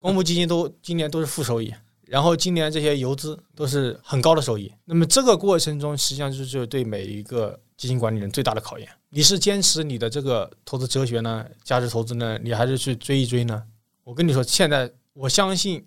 [0.00, 1.72] 公募基金都今年都是负收益，
[2.06, 4.72] 然后今年这些游资都是很高的收益。
[4.86, 8.88] 那么这个过程中，实际上就是对每一个基金管理人最大的考验。
[9.10, 13.62] 你是坚持你的这个投资哲学呢，价值投资呢，你还是去追一追呢？
[14.04, 15.84] 我跟你说，现在我相信，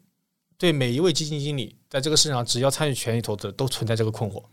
[0.57, 4.43] 对每一位基金经理，在这个市场只要参与权益投资，都存在这个困惑。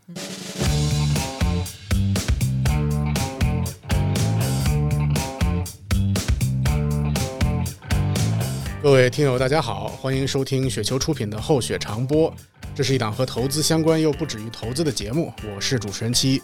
[8.81, 12.31] 各位听友，大家好，欢迎收听雪球出品的《厚雪长播》，
[12.73, 16.41] 这是一档和投资相关又不止于投资的节目，我是主持人七。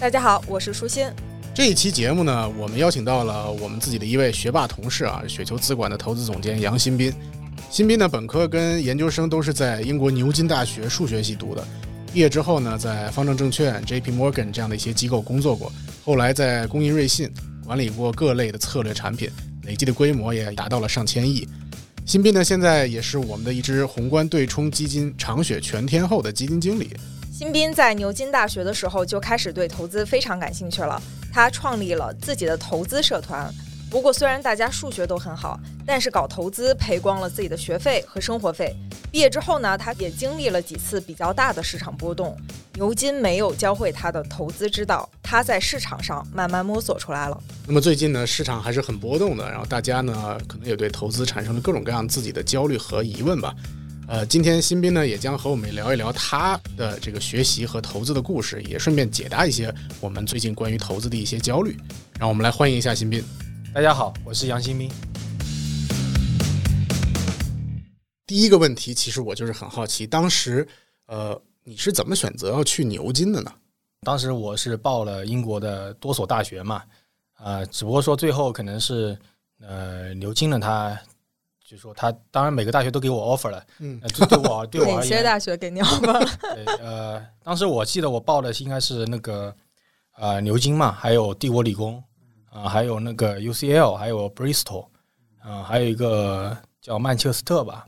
[0.00, 1.06] 大家好，我是舒心。
[1.54, 7.14] 这一期节目呢，我们邀请到了我们自己的一位学霸同事啊，雪球资管的投资总监杨新斌。
[7.70, 11.64] 新斌呢，本科跟研究生都是在英国牛津大学数学系读的，
[12.12, 14.10] 毕业之后呢，在方正证券、J.P.
[14.10, 15.72] Morgan 这样的一些机构工作过，
[16.04, 17.32] 后来在工银瑞信
[17.64, 19.30] 管理过各类的策略产品，
[19.62, 21.46] 累计的规模也达到了上千亿。
[22.06, 26.88] 新斌呢，现在也是我们的一支宏观对冲基金长雪全天候的基金经理。
[27.32, 33.52] 新斌在牛津大学的时候就开始对投资非常感兴趣了，他创立了自己的投资社团。
[33.88, 38.74] 不过，虽然大家数学都很好，但是搞投资赔光了自己的学费和生活费。
[39.10, 42.36] 毕业之后呢，他也经历了几次比较大的市场波动。
[42.74, 47.42] 牛津没有教会他的投资之道，他在市场上慢慢摸索出来了。
[47.66, 53.54] 那么最近呢，市场还是很波动的，然后大家呢，可能也对投资产生了各种各样自己的焦虑和疑问吧。
[54.08, 61.76] 呃，今天新斌呢，也将和我们聊一聊他的这个学习和投资的故事，也顺便解答一些我们最近关于投资的一些焦虑。
[62.18, 63.24] 让我们来欢迎一下新斌。
[63.76, 64.90] 大家好，我是杨新斌。
[68.26, 70.66] 第一个问题，其实我就是很好奇，当时
[71.04, 73.52] 呃，你是怎么选择要去牛津的呢？
[74.00, 76.84] 当时我是报了英国的多所大学嘛，
[77.34, 79.14] 啊，只不过说最后可能是
[79.60, 80.98] 呃牛津的，他
[81.62, 86.26] 就说他当然每个大学都给我 offer 了，嗯，对对我 对我哪些大学给你 offer 了？
[86.54, 89.54] 对，呃，当时我记得我报的应该是那个
[90.16, 92.02] 呃牛津嘛，还有帝国理工
[92.56, 94.86] 啊，还有那个 UCL，还有 Bristol，
[95.42, 97.86] 啊，还有一个叫曼彻斯特吧。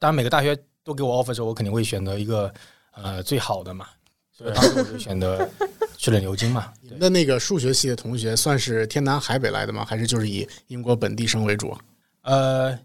[0.00, 2.52] 当然每个大学都给我 offer 时候，我肯定会选择一个
[2.92, 3.86] 呃最好的嘛，
[4.32, 5.48] 所以当时我就选择
[5.96, 6.72] 去了牛津嘛。
[6.98, 9.84] 那那个数学系的同学算是天南海北来的吗？
[9.84, 11.76] 还是就是以英国本地生为主？
[12.22, 12.76] 呃，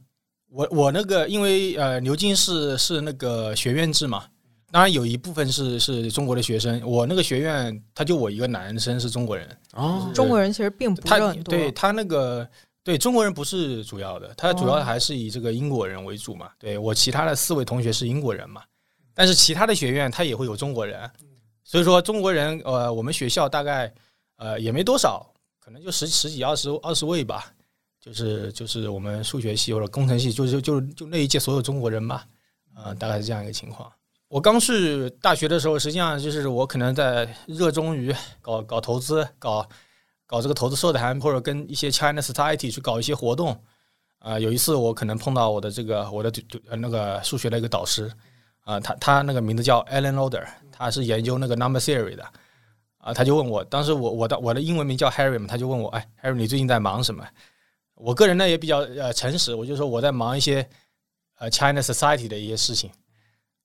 [0.49, 4.25] 我我那个因为呃牛津是是那个学院制嘛，
[4.73, 6.81] 当然有一部分是是中国的学生。
[6.83, 11.53] 我那个学院他就我一个男生是中国人哦，中国人其实并不是很多。
[11.53, 12.49] 对他那个。
[12.85, 16.49] 对中国人不是主要的，他主要还是以这个英国人为主嘛。
[16.59, 18.61] 对我其他的四位同学是英国人嘛，
[19.13, 21.09] 但是其他的学院他也会有中国人，
[21.63, 23.89] 所以说中国人呃，我们学校大概
[24.35, 25.25] 呃也没多少，
[25.61, 27.53] 可能就十十几二十二十位吧，
[28.01, 32.25] 就是就是我们数学系或者工程系，就就就就那一届所有中国人吧，
[32.75, 33.89] 啊，大概是这样一个情况。
[34.33, 38.11] 我刚去大学的时候，实际上就是我可能在热衷于
[38.41, 39.67] 搞搞投资，搞。
[40.25, 43.61] 搞这个投资社团，或者跟一些 China Society 去搞一些活动，
[44.17, 46.31] 啊，有一次我可能碰到我的这个我的
[46.77, 48.11] 那个数学的一个导师，
[48.61, 52.25] 啊，他他那个名字叫 Alan Loder，他是研究那个 number theory 的，
[52.97, 57.23] 啊，他就问我，当时我我的我的英文名叫 Harry 嘛，他就问我，哎，Harry 你最近在忙什么？
[57.93, 60.67] 我个人呢也比较呃诚实，我就说我在忙一些
[61.37, 62.89] 呃 China Society 的一些事情。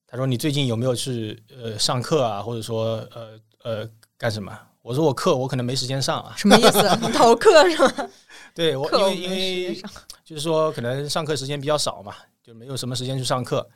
[0.09, 4.57] 他说你最近有没有去呃上课啊，或者说呃呃干什么？
[4.81, 6.81] 我说我课我可能没时间上啊， 什么意思？
[7.13, 8.09] 逃课是吗？
[8.55, 9.81] 对，我因为因为
[10.25, 13.67] 就是说可能上课时间比较少嘛，就没有什么时间去上课。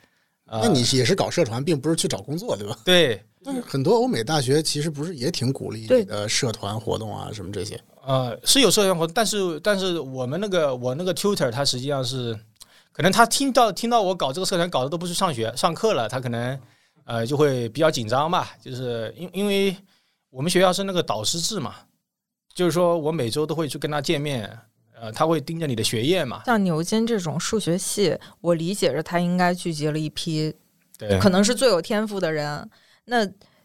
[0.46, 2.76] 那你也是搞社团，并不是去找工作，对吧？
[2.84, 3.22] 对。
[3.42, 7.78] 但是很多欧美大学其实不是也挺鼓励呃社团活动啊什么这些？
[8.06, 12.38] 呃，是有社团活动，但是但是我们那个我那个 tutor 他实际上是
[12.94, 16.58] 可能他听到听到我搞这个社团搞的都不是上学上课了，他可能
[17.04, 19.76] 呃就会比较紧张吧，就是因因为。
[20.36, 21.76] 我们学校是那个导师制嘛，
[22.52, 24.50] 就是说我每周都会去跟他见面，
[25.00, 26.42] 呃，他会盯着你的学业嘛。
[26.44, 30.52] 像牛津这种数学系，我理解着他应该聚集了一批，
[30.98, 32.68] 对，可能是最有天赋的人。
[33.04, 33.24] 那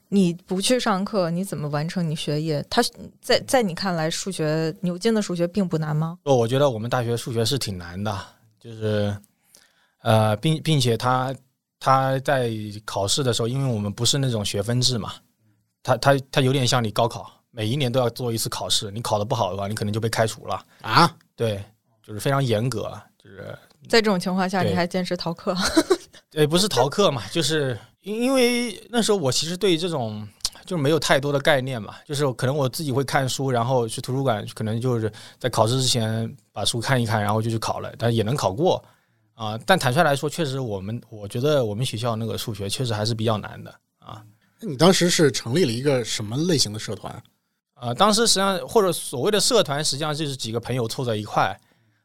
[0.10, 2.64] 你不去上课，你怎么完成你学业？
[2.70, 2.84] 他
[3.20, 6.20] 在在你看来，数学牛津的数学并不难吗？
[6.26, 8.16] 哦，我觉得我们大学数学是挺难的，
[8.60, 9.18] 就是
[10.02, 11.34] 呃，并并且他
[11.80, 12.52] 他在
[12.86, 15.14] 考试的时候，因为我们不是那种学分制嘛。
[15.82, 21.10] 他他他有点像你高考，每一年都要做一次考试，你考的不好的话，你可能就被开除了啊。
[21.36, 21.64] 对，
[22.04, 23.58] 就是非常严格，就是
[23.88, 25.56] 在这种情况下，你还坚持逃课？
[26.30, 30.28] 对，不是逃课嘛，就是因因为那时候我其实对这种
[30.66, 38.84] 就是没有太多的概念嘛，就是可能我自己会看书，然后去图书馆，可能就是在考试之前把书看一看，然后就去考了，但也能考过
[39.40, 39.58] 啊。
[39.66, 44.22] 但坦率来说，确实我们我觉得我们学校那个数学确实还是比较难的啊。
[44.60, 47.24] 那你当时是成立了一个什么类型的社团？
[47.76, 51.58] 啊，当时实际上或者所谓的社团，实际上就是几个朋友凑在一块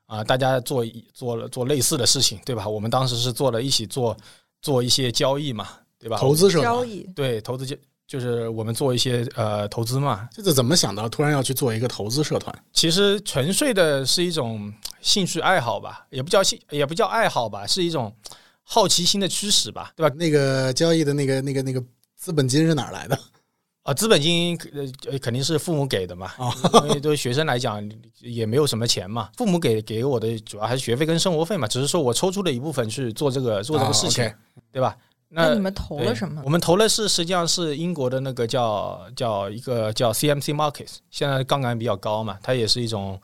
[0.06, 2.68] 啊，大家做一做了做类似的事情，对吧？
[2.68, 4.16] 我们当时是做了一起做
[4.62, 6.16] 做一些交易嘛，对吧？
[6.16, 6.72] 投资社团。
[6.72, 10.28] 交易对投资就就是我们做一些呃投资嘛。
[10.32, 12.54] 这是怎么想到突然要去做一个投资社团？
[12.72, 18.14] 其实纯粹的是一种兴趣爱好吧，也不叫兴也不叫爱好吧，是一种
[18.62, 20.14] 好奇心的驱使吧，对吧？
[20.18, 21.82] 那个交易的那个那个那个
[22.16, 23.18] 资本金是哪来的？
[23.84, 26.32] 啊，资本金呃呃肯定是父母给的嘛，
[26.84, 27.86] 因为对学生来讲
[28.20, 34.32] 也没有什么钱嘛，父母给给我的主要还是学费跟生活费嘛，只是说我抽出了一部分去做这个做这个事情，
[34.72, 34.96] 对吧？
[35.28, 36.50] 那你们投了什么我？
[36.50, 43.20] 们投的是实际上是英国的那个叫叫一个叫 CMC Markets，现在杠杆比较高嘛，它也是一种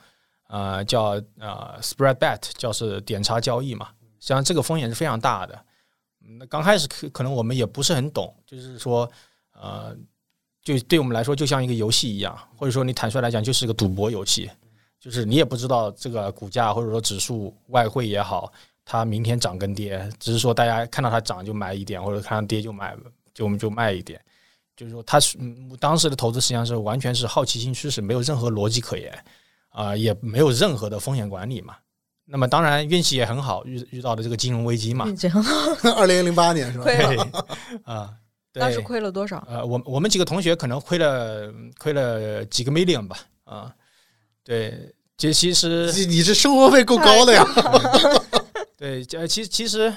[0.49, 3.89] 呃叫呃 spread bet，叫是点差交易嘛。
[4.19, 5.55] 实际上这个风险是非常大的。
[6.23, 9.11] 嗯那刚开始可可能我们也不是很懂，就是说
[9.53, 9.97] 呃，
[10.63, 14.51] 就对我们来说就像一个游戏一样，或者说你坦率来讲就是个赌博游戏，
[15.01, 18.53] 就是你也不知道这个股价或者说指数、外汇也好，
[18.93, 22.93] 它明天涨跟跌，只是说大家看到它涨就买一点，或者看到跌就买，
[23.33, 24.21] 就我们就卖一点。
[24.77, 29.17] 就是说，它是嗯当时的投资实际上是完全是好奇心驱使，没有任何逻辑可言，
[29.69, 31.77] 啊、也没有任何的风险管理嘛。
[32.25, 35.55] 那么当然运气也很好，遇遇到的这个金融危机嘛，运气很好，
[35.95, 36.83] 二零零八年是吧？
[36.83, 37.47] 亏对了。
[37.85, 38.11] 啊，
[38.53, 39.47] 对当时亏了多少？
[39.49, 43.73] 呃，我我们几个同学可能亏了亏了几个 million 吧，啊，
[44.43, 47.47] 对，这其实你你这生活费够高的呀！
[48.81, 49.95] 对，呃，其其实，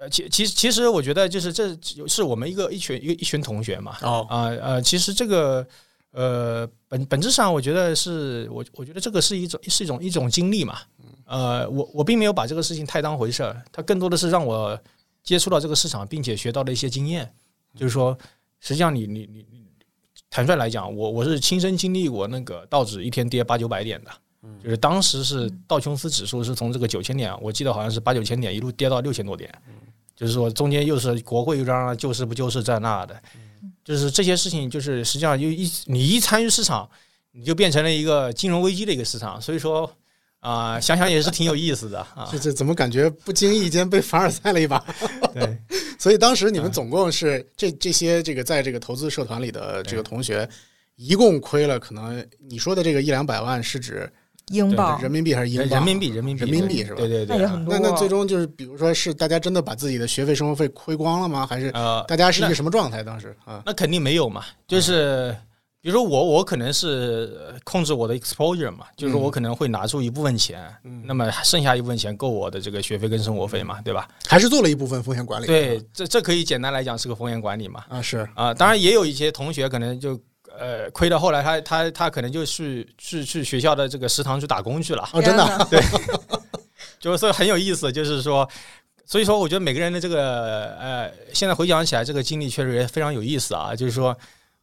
[0.00, 1.76] 呃，其其其实我觉得就是这
[2.08, 5.66] 是我们一个一群一个一群同学嘛，哦，啊呃，其实这个
[6.12, 10.78] 呃本本质上，我觉得是我我觉得这个是一种是一种一种经历嘛，
[11.26, 14.80] 呃，我我并没有把这个事情太当回事儿，它更多的是让我
[15.22, 17.30] 接触到这个市场，并且学到了一些经验，
[17.76, 18.18] 就是说，
[18.58, 19.66] 实际上你你你你
[20.30, 24.10] 坦率来讲，我我是亲身经历过那个道指一天跌八九百点的。
[24.62, 29.52] 就是当时是道琼斯指数是从这个九千点，我记得好像是八九千点一路跌到六千多点，
[30.16, 33.20] 就是说中间又是国会又嚷嚷救市不救市这那的，
[33.84, 36.88] 就是这些事情，就是实际上就一你一参与市场，
[37.30, 39.90] 你就变成了一个金融危机的一个市场，所以说
[40.40, 42.36] 啊、想想也是挺有意思的啊这。
[42.36, 44.84] 这怎么感觉不经意间被凡尔赛了一把？
[45.32, 45.56] 对，
[46.00, 50.48] 所以当时你们总共是这这些这个在这个投资社团里的这个同学，
[50.96, 54.12] 一共亏了可能你说的这个一两百万是指
[54.48, 55.68] 英镑人民币还是英镑？
[55.68, 61.46] 人民币，人民币，人民币是吧对对对，那也很多那那最终就是，比如说是大家真的把自己的学费、生活费亏光了吗？
[61.46, 63.02] 还是呃，大家是一个什么状态？
[63.02, 65.34] 当时啊，那肯定没有嘛，就是
[65.80, 70.72] 比如说我我可能是呃控制我的 exposure 嘛，就是说我可能会拿出一部分钱，
[71.04, 74.08] 那么剩下一部分钱够我的这个学费跟生活费嘛，对吧？
[74.28, 75.46] 还是做了一部分风险管理。
[75.46, 77.84] 对，这这可以简单来讲是个风险管理嘛。
[77.88, 80.16] 啊，是啊，当然也有一些同学可能就
[80.58, 85.80] 呃亏到后来他他他可能就去去去学校的这个食堂去打工去了，哦，真的 对，
[87.00, 88.48] 就是说很有意思，就是说。
[89.04, 93.74] 所以说，我觉得每个人的这个呃，现在回想起来，这个经历确实也非常有意思啊。
[93.76, 94.16] 就是说，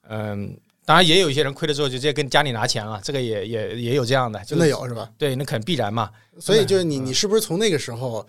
[0.07, 5.07] 嗯、当然也有一些人亏了之后就直接跟家里拿钱了，这个也也也有这样的，就真的有是吧？
[5.19, 6.09] 对，那肯必然嘛。
[6.39, 8.25] 所以就是嗯你，你是不是从那个时候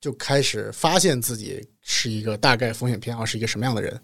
[0.00, 4.00] 就开始发现自己是一个大概风险偏好是一个什么样的人？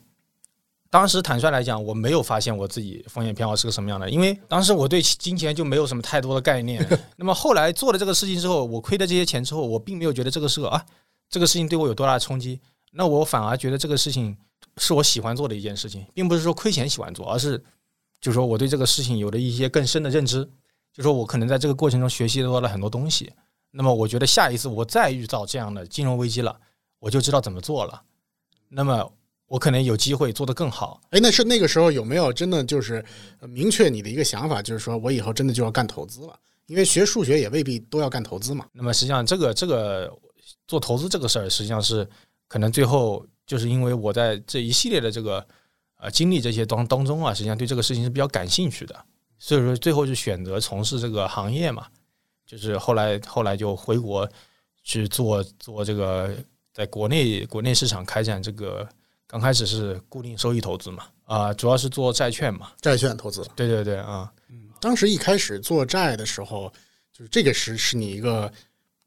[0.91, 6.85] 当时坦率来讲，我没有发现我自己风险偏好是个什么样的，因为当时我对金钱就没有什么太多的概念。
[7.17, 10.85] 那么后来做了这个事情之后，我亏了这些钱之后，我并没有觉得这个是个啊，
[11.29, 12.61] 这个事情对我有多大的冲击。
[12.91, 14.37] 那我反而觉得这个事情
[14.79, 17.57] 是我喜欢做的一件事情，并不是说亏钱喜欢做，而是
[18.21, 20.45] 就是说我对这个事情有了一些更深的认知，
[20.93, 23.33] 就说我可能在这个过程中学习到了很多东西。
[23.71, 26.59] 那么我觉得下一次我再遇到这样的金融危机了，
[26.99, 28.03] 我就知道怎么做了。
[28.69, 29.13] 那么
[29.51, 31.01] 我可能有机会做得更好。
[31.11, 33.05] 哎，那是那个时候有没有真的就是
[33.41, 36.39] 呃明确你的一个想法，就是说我以后真的就要干投资了？
[36.67, 38.65] 因为学数学也未必都要干投资嘛。
[38.73, 40.09] 那么实际上，这个这个
[40.69, 42.09] 做投资这个事儿，实际上是
[42.47, 45.45] 可能最后就是因为我在这一系列的这个
[45.97, 48.95] 呃经历这些当当中啊，实际上对这个事情是比较感兴趣的，
[49.37, 51.89] 所以说最后就选择从事这个行业嘛，
[52.47, 54.31] 就是后来后来就回国
[54.85, 56.33] 去做做这个
[56.73, 58.89] 在国内国内市场开展这个，
[59.31, 64.29] 刚开始是固定收益投资嘛，啊、主要是做债券嘛，债券投资，对对对啊。
[64.81, 66.73] 当时一开始做债的时候，
[67.13, 68.51] 就是这个是是你一个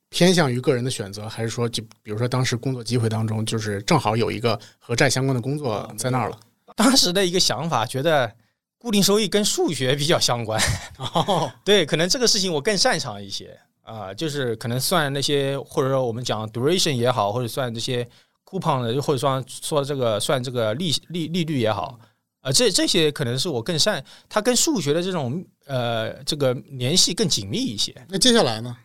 [0.07, 6.39] 偏向于个人的选择，还是说就比如说当时工作机会当中，就是正好有一个和债相关的工作在那儿了？
[6.77, 8.31] 当时的一个想法，觉得
[8.77, 10.57] 固定收益跟数学比较相关，
[10.99, 18.07] 哦， 对，可能这个事情我更擅长一些啊，就是可能算那些，或者说我们讲 duration 也好，或者算这些
[18.59, 21.99] coupon 的，或者说说这个算这个利利利率也好，
[22.41, 27.93] 呃，这这些可能是我更善，它跟数学的这种呃这个联系更紧密一些。
[28.07, 28.77] 那接下来呢？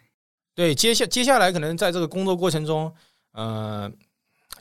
[0.55, 2.93] 对，接下接下来可能在这个工作过程中，
[3.33, 3.91] 呃，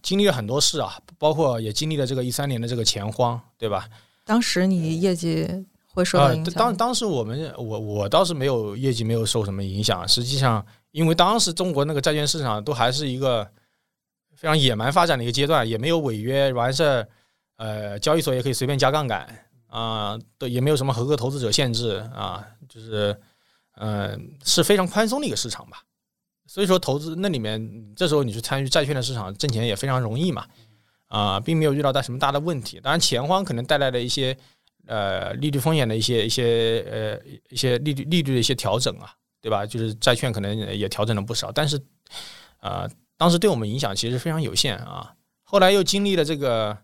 [0.01, 3.87] 经历了很多事啊，包括也经历了这个一三年的这个钱荒，对吧？
[4.25, 5.65] 当时你业绩。
[5.97, 6.53] 会受到影响。
[6.53, 10.07] 当当时我们我我倒是没有业绩没有受什么影响。
[10.07, 13.49] 实际上，因为当时中国那个债券市场都还是一个
[14.38, 17.08] 非常野蛮发展的一个阶段，也没有违约完事儿，
[17.58, 19.27] 呃，交易所也可以随便加杠杆
[19.67, 23.20] 啊，对也没有什么合格投资者限制啊，就是
[23.77, 25.84] 嗯是非常宽松的一个市场吧。
[26.46, 30.46] 所以说，投资那里面这时候你去参与债券的市场挣钱也非常容易嘛
[31.08, 32.79] 啊，并没有遇到大什么大的问题。
[32.79, 34.38] 当然，钱荒可能带来的一些。
[34.89, 39.65] 呃，利率风险的一些一些呃一些利率利率的一些调整啊，对吧？
[39.65, 41.77] 就是债券可能也调整了不少，但是
[42.62, 45.13] 啊，当时对我们影响其实非常有限啊。
[45.43, 46.77] 后来又经历了这个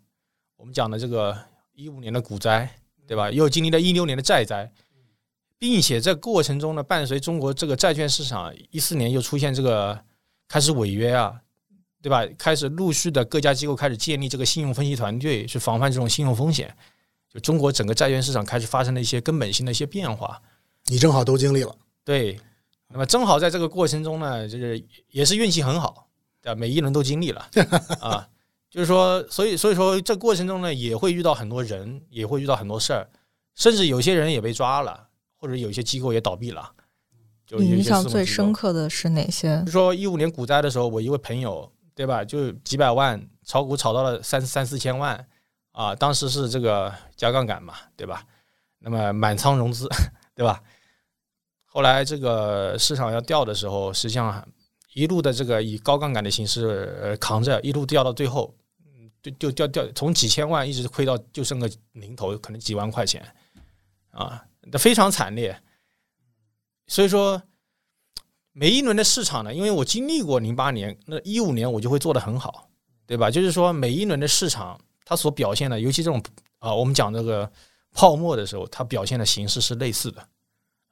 [0.57, 1.37] 我们讲的这个
[1.73, 2.69] 一五年的股灾，
[3.07, 3.29] 对吧？
[3.29, 4.71] 又经历了一六年的债灾，
[5.59, 10.03] 并且在过程中呢，伴随中国这个债券市场一四年又出现这个
[10.47, 11.41] 开始违约啊，
[12.01, 12.25] 对吧？
[12.37, 16.75] 开始陆续的各家机构开始建立这个信用分析团队，去防范这种信用风险。
[17.29, 20.39] 就中国整个债券市场开始发生了一些根本性的一些变化，
[20.85, 21.75] 你正好都经历了。
[22.05, 22.39] 对，
[22.89, 26.02] 那么正好在这个过程中呢，就是也是运气很好，
[26.43, 26.59] 对吧？
[26.59, 27.47] 每一轮都经历了
[27.99, 28.29] 啊，
[28.69, 33.09] 就是说，所以所以说这过程中呢，也会遇到很多人，也会遇到很多事儿，
[33.55, 35.07] 甚至有些人也被抓了，
[35.39, 36.71] 或者有些机构也倒闭了。
[37.47, 39.63] 就印象最深刻的是哪些？
[39.65, 42.23] 就说一五年股灾的时候，我一位朋友，对吧？
[42.23, 45.25] 就几百万炒股炒到了三三四千万。
[45.73, 48.23] 啊，当时是这个加杠杆嘛，对吧？
[48.77, 49.89] 那么满仓融资，
[50.35, 50.61] 对吧？
[51.65, 54.47] 后来这个市场要掉的时候，实际上
[54.93, 58.53] 一路的这个以高杠杆的形式呃扛着，一路掉到最后，
[59.21, 63.23] 就就掉掉从几千万一直亏到就剩个零头，可能几万块钱，
[64.11, 65.59] 啊，那非常惨烈。
[66.87, 67.41] 所以说，
[68.51, 72.69] 每一轮的市场呢，因为我经历过零八年，那一五年我就会做得很好，
[73.05, 73.31] 对吧？
[73.31, 74.79] 就是说每一轮的市场。
[75.05, 76.23] 它所表现的，尤其这种
[76.59, 77.51] 啊，我们讲这个
[77.91, 80.25] 泡沫的时候，它表现的形式是类似的，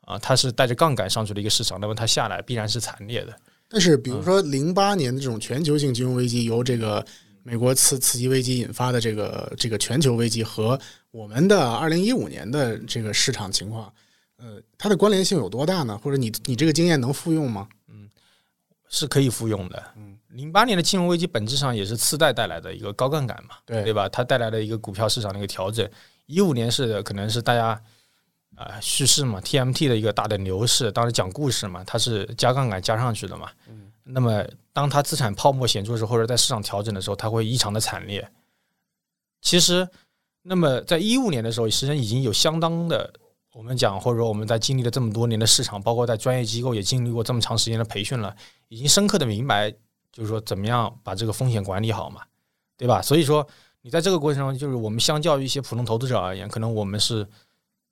[0.01, 3.39] 啊，它是带着杠杆上去的一个市场，那么它下来必然是惨烈的。
[3.71, 7.03] 但是，比如说零八年的这种全球性金融危机，由这个
[7.41, 10.77] 美国次次级危机引发的这个这个全球危机，和
[11.11, 13.91] 我们的二零一五年的这个市场情况，
[14.37, 15.97] 呃，它的关联性有多大呢？
[15.97, 17.67] 或者你你这个经验能复用吗？
[17.87, 18.09] 嗯，
[18.89, 19.83] 是可以复用的。
[19.95, 20.17] 嗯。
[20.33, 24.07] 零八年的金融危机本质上也是次贷带来的一个高杠杆嘛，对对吧？
[24.07, 25.85] 它带来的一个股票市场的一个调整。
[26.25, 27.77] 一五年是可能是大家
[28.55, 33.49] 啊叙事嘛，TMT 的一个大的牛市，当时讲故事嘛，它是加杠杆加上去的嘛。
[33.67, 33.91] 嗯。
[34.03, 34.43] 那么
[34.73, 38.27] 当它资产泡沫显著的时候，或者在市场调整的时候，它会异常的惨烈。
[39.41, 39.87] 其实，
[40.41, 43.13] 那么在一五年的时候，实际上已经有相当的。
[43.53, 48.33] 我们讲，或者说我们在经历了这么多年的市场，包括在专业机构也经历过这么长时间的培训了，
[48.69, 49.73] 已经深刻的明白。
[50.13, 52.21] 就是说，怎么样把这个风险管理好嘛，
[52.75, 53.01] 对吧？
[53.01, 53.47] 所以说，
[53.81, 57.25] 你在这个过程中，就是我们相较于一些普通投资者而言，可能我们是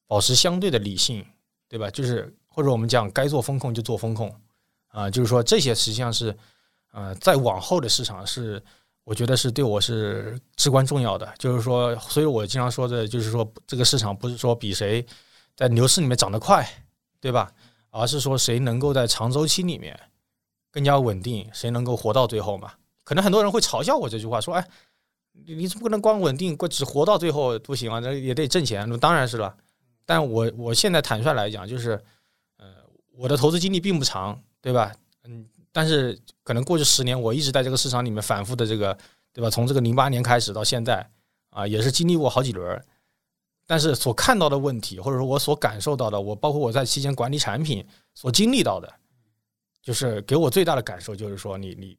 [0.09, 1.23] 保持相对的理性，
[1.67, 1.87] 对吧？
[1.91, 4.35] 就是或者我们讲，该做风控就做风控
[4.87, 5.07] 啊。
[5.07, 6.35] 就是说，这些实际上是
[6.91, 8.59] 呃，在往后的市场是，
[9.03, 11.31] 我觉得是对我是至关重要的。
[11.37, 15.05] 就是说，所以我经常说的，就是说，这个市场不是说比谁
[15.55, 16.67] 在牛市里面涨得快，
[17.21, 17.51] 对吧？
[17.91, 19.97] 而是说谁能够在长周期里面。
[20.71, 22.71] 更加稳定，谁能够活到最后嘛？
[23.03, 24.67] 可能很多人会嘲笑我这句话，说：“哎，
[25.33, 27.99] 你你怎么可能光稳定，只活到最后不行啊？
[27.99, 29.55] 这也得挣钱。”那当然是了。
[30.09, 31.91] 但我我现在坦率来讲，就是，
[32.57, 32.65] 呃，
[33.11, 34.91] 我的投资经历并不长，对吧？
[35.25, 38.97] 嗯，但是可能过去十年，我一直在这个市场里面反复的这个，
[39.31, 39.51] 对吧？
[39.51, 41.07] 从这个零八年开始到现在，
[41.51, 42.83] 啊，也是经历过好几轮。
[43.67, 47.85] 但是所看到的问题，或者说我所感受到的，我包括我在期间管理产品
[48.15, 48.91] 所经历到的。
[49.79, 51.95] 就是给我最大的感受，就是说，你你，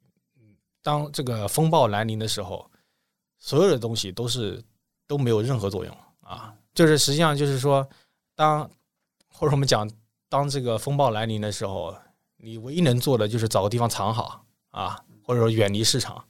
[0.83, 2.69] 当这个风暴来临的时候，
[3.39, 4.61] 所有的东西都是
[5.07, 6.53] 都没有任何作用啊。
[6.73, 7.85] 就是实际上就是说，
[8.41, 8.67] 当
[9.27, 9.87] 或者我们讲，
[10.27, 11.95] 当这个风暴来临的时候，
[12.37, 16.25] 你唯一能做的就是找个地方藏好啊，或者说远离市场。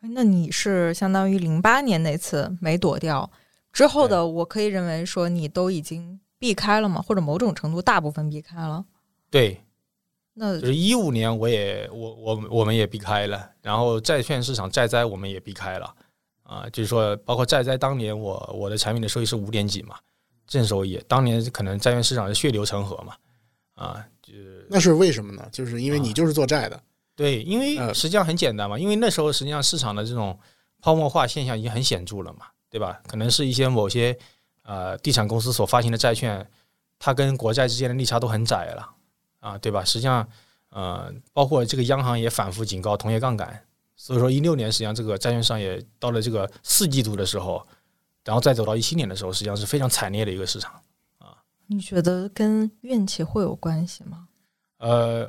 [0.00, 3.30] 那你是相当于零八年那次没躲掉
[3.72, 7.00] 之后的，我可以认为说你都已经避开了吗？
[7.00, 8.84] 或者某种程度大部分避开了？
[9.30, 9.64] 对。
[10.34, 15.94] 那就是一五年，我也我我我们也避开了，然后债券市场债灾我们也避开了，
[16.42, 19.96] 啊，就是说包括债灾当年我我的产品的收益是五点几嘛，
[20.48, 23.14] 正收益，当年可能债券市场是血流成河嘛，
[23.74, 24.32] 啊，就
[24.68, 25.46] 那是为什么呢？
[25.52, 26.82] 就是因为你就是做债的，
[27.14, 30.36] 对，因为呃实际上很简单嘛，因为那时候实际上市场的这种
[30.80, 33.00] 泡沫化现象已经很显著了嘛，对吧？
[33.06, 34.18] 可能是一些某些
[34.62, 36.44] 呃地产公司所发行的债券，
[36.98, 38.90] 它跟国债之间的利差都很窄了
[39.40, 39.84] 啊，对吧？
[39.84, 40.26] 实际上，
[40.70, 43.64] 呃，包括这个央行也反复警告同业杠杆，
[43.96, 47.66] 所以说一六年实际上这个债券上也到了这个四季度的时候，
[48.28, 50.70] 然后再走到一七年的时候，实际上是非常惨烈的一个市场
[51.16, 51.34] 啊。
[51.66, 54.28] 你觉得跟运气会有关系吗？
[54.76, 55.24] 呃，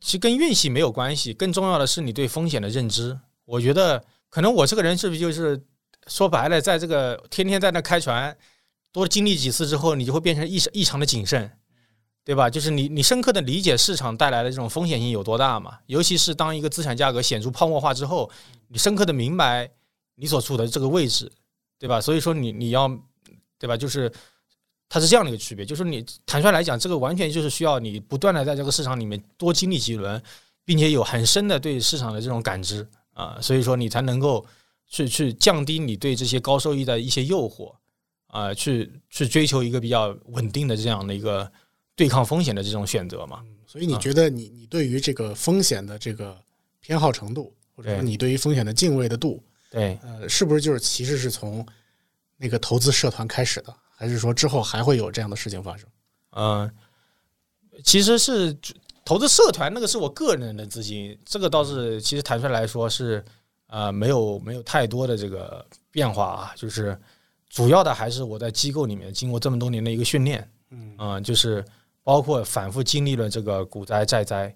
[0.00, 3.20] 其实跟运气没有关系，更重要的是你对风险的认知。
[3.44, 5.62] 我觉得可能我这个人是不是就是
[6.06, 8.34] 说白了，在这个天天在那开船，
[8.92, 11.52] 多经历几次之后，你就会变成异异常的谨慎，
[12.24, 12.48] 对吧？
[12.48, 15.78] 就是你你深刻的理解市场带来的这种风险性有多大嘛？
[15.84, 18.30] 尤其是当一个资产价格显著泡沫化之后，
[18.68, 19.70] 你深刻的明白
[20.14, 21.30] 你所处的这个位置，
[21.80, 22.00] 对吧？
[22.00, 22.86] 所以说你你要
[23.58, 23.74] 对吧？
[23.76, 24.12] 就是
[24.88, 30.22] 它是这样的一个区别，就是你坦率来讲，这个完全就是需要你不断的在这个市场里面多经历几轮，
[30.64, 34.44] 并且有很深的对市场的这种感知啊，所以说你才能够
[34.86, 37.72] 去去降低你对这些高收益的一些诱惑
[38.26, 41.50] 啊，去去追求一个比较稳定的这样的一个
[41.96, 43.42] 对抗风险的这种选择嘛。
[43.66, 46.36] 所以你觉得你你对于这个风险的这个
[46.80, 51.64] 偏好程度，或者说你对于风险的敬畏的度，对，呃，是不是就是其实是从
[52.36, 55.88] 那个投资社团开始的，还是说之后还会有这样的事情发生？
[56.32, 56.70] 嗯、
[57.84, 58.56] 其实是
[59.04, 63.24] 投资社团那个是我个人的资金，这个倒是其实坦率来说是
[63.68, 66.98] 呃没有没有太多的这个变化啊，就是
[67.48, 71.64] 主要的还是我在机构里面经过这么多年的一个训练，嗯就是
[72.02, 74.54] 包括反复经历了这个股灾债灾，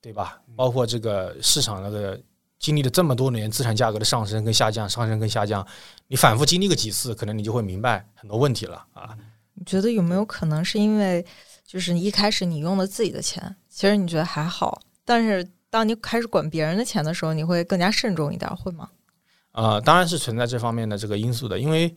[0.00, 0.40] 对吧？
[0.56, 2.20] 包括这个市场那个
[2.64, 5.66] 经历了这么多年资产价格的上升跟下降，上升跟下降，
[6.06, 9.14] 你反复经历个几次，可能你就会明白很多问题了啊。
[9.52, 11.22] 你觉得有没有可能是因为，
[11.66, 18.88] 就是你一开始你用了自己的钱，其实你觉得还好，但是当你开始管别人的钱的时候，你会更加慎重一点，会吗？
[19.52, 21.94] 呃，当然是存在这方面的这个因素的，因为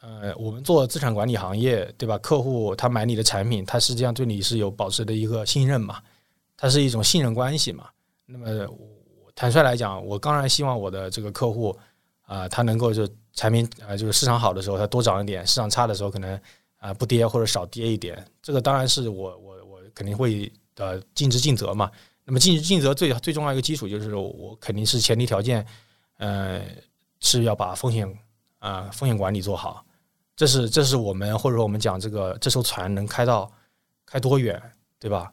[0.00, 2.16] 呃，我们做资产管理行业，对吧？
[2.18, 6.00] 客户他买你的产品，他实际上对你是有保持的一个信任嘛，
[6.56, 7.88] 它是一种信任关系嘛。
[8.28, 8.95] 那么我
[9.36, 11.78] 坦率来讲，我当然希望我的这个客户
[12.22, 16.40] 啊、他能够就产品啊、就是市场好的时候它多涨一点，市场差的时候可能
[16.78, 21.88] 啊、不跌或者少跌一点，这个当然是我我我肯定会呃尽职尽责嘛。
[22.24, 25.64] 那么尽职尽责最最重要一个基础就是我肯定是前提条件，
[26.16, 26.62] 呃，
[27.20, 28.12] 是要把风险
[28.58, 29.84] 啊、风险管理做好，
[30.34, 33.48] 这是这是我们或者说我们讲这个这艘船能开到
[34.06, 34.60] 开多远，
[34.98, 35.30] 对吧？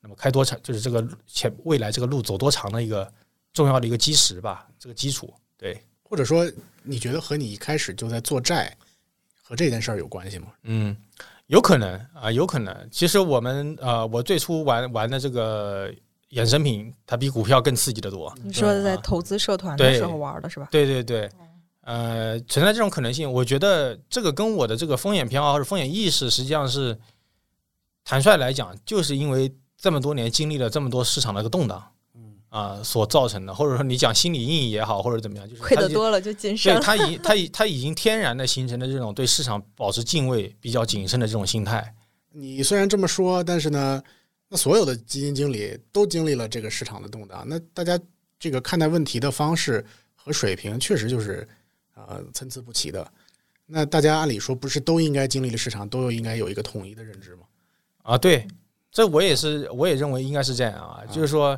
[0.00, 3.12] 那么开多长就是这个前未来这个路走多长的一个
[3.52, 5.32] 重要的一个基石吧，这个基础。
[5.56, 6.50] 对，或者说
[6.82, 8.76] 你觉得和你一开始就在做债
[9.42, 10.48] 和这件事儿有关系吗？
[10.62, 10.96] 嗯，
[11.46, 12.88] 有可能啊、有可能。
[12.90, 15.92] 其实我们呃，我最初玩玩的这个
[16.30, 18.32] 衍生品，它比股票更刺激的多。
[18.42, 20.68] 你说的在啊投资社团的时候玩的是吧？
[20.70, 21.28] 对对对，
[21.82, 23.30] 呃，存在这种可能性。
[23.30, 26.96] 我觉得这个跟我的这个风险偏好或者风险意识，实际上是
[28.04, 31.92] 坦率来讲，就是因为这么多年经历了这么多市场的一个动荡，
[32.50, 36.80] 嗯啊、所造成的，或者说你讲心理阴影也好，或者怎么样，就是亏得多了就谨慎了。
[36.80, 41.94] 对他已他已他已经天然的形成了这种对市场保持敬畏、比较谨慎的这种心态。
[42.32, 44.02] 你虽然这么说，但是呢，
[44.48, 47.98] 那所有的基金经理都经历了这个市场的动荡，那大家
[48.38, 49.84] 这个看待问题的方式
[50.14, 51.46] 和水平确实就是
[51.94, 53.06] 呃参差不齐的。
[53.66, 57.42] 那大家按理说不是都应该经历了市场，都应该有一个统一的认知吗？
[58.02, 58.44] 啊，对，
[58.90, 61.56] 这我也是，我也认为应该是这样啊，就是说，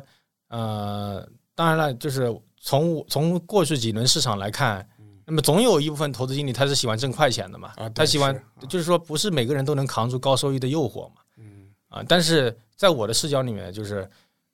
[0.53, 4.87] 呃，当然了，就是从从过去几轮市场来看，
[5.25, 8.39] 那么总有一部分投资经理他是喜欢挣快钱的嘛，啊他喜欢
[8.69, 14.07] 就是说不是每个人都能扛住高收益的诱惑嘛，嗯啊，但是在我的视角里面，就是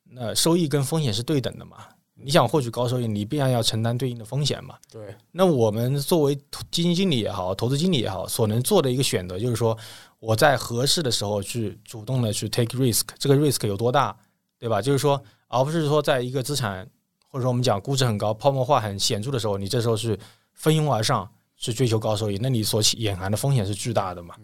[0.06, 1.80] 那收益跟风险是对等的嘛，
[2.16, 4.76] 你想获取高收益，你必然要承担对应的风险嘛。
[4.90, 6.36] 对，那我们作为
[6.72, 9.78] 基金经理也好，投资经理也好，所能做的一个选择就是说，
[10.20, 14.16] 我在合适的时候去主动的去 take risk，这个 risk 有多大，
[14.58, 14.82] 对吧？
[14.82, 16.90] 就是说，而不是说在一个资产
[17.28, 20.18] 或者说我们讲估值很高、泡沫化很显著的时候，你这时候是
[20.54, 24.36] 蜂拥而上去追求高收益，那你所隐含的风险是巨大的嘛，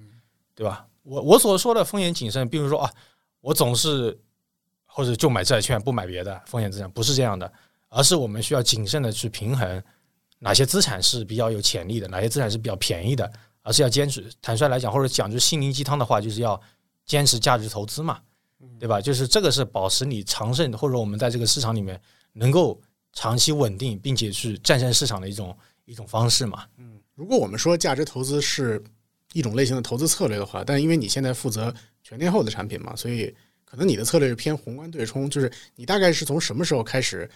[0.54, 0.86] 对吧？
[1.04, 2.92] 我我所说的风险谨慎，并不是说啊，
[3.40, 4.20] 我总是
[4.86, 7.52] 或者就买债券不买别的风险资产，不是这样的，
[7.90, 9.84] 而是我们需要谨慎的去平衡
[10.40, 14.30] 哪些资产是比较有潜力的，哪些资产是比较便宜的，而是要坚持。
[14.42, 16.60] 坦率来讲，或者讲句心灵鸡汤的话，就是要
[17.06, 18.20] 坚持价值投资嘛，
[18.80, 19.00] 对吧？
[19.02, 22.00] 就是这个是保持你长胜，或者我们在这个市场里面
[22.34, 22.80] 能够
[23.14, 26.66] 长期稳定，并且去战胜市场的一种一种方式嘛。
[26.78, 28.84] 嗯如果我们说价值投资是
[29.32, 31.74] 一种类型的投资策略的话，但因为你现在负责
[32.04, 37.30] 全天候的产品嘛，所以可能你的策略是偏宏观对冲，就是你大概是从什么时候开始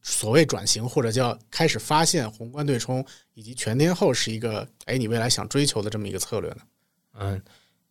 [0.00, 3.04] 所谓转型，或者叫开始发现宏观对冲
[3.34, 6.62] 以及全天候是一个哎你未来想追求的这么一个策略呢？
[7.18, 7.42] 嗯，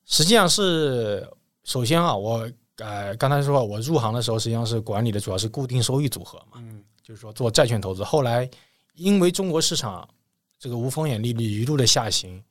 [0.05, 1.29] 实际上是
[1.65, 8.03] 首先啊，我呃刚才说我入行的时候实际上是管理的主要是固定收益组合嘛，嗯就是说做债券投资。
[8.03, 8.49] 后来
[8.93, 10.07] 因为中国市场
[10.57, 12.41] 这个无风险利率一路的下行，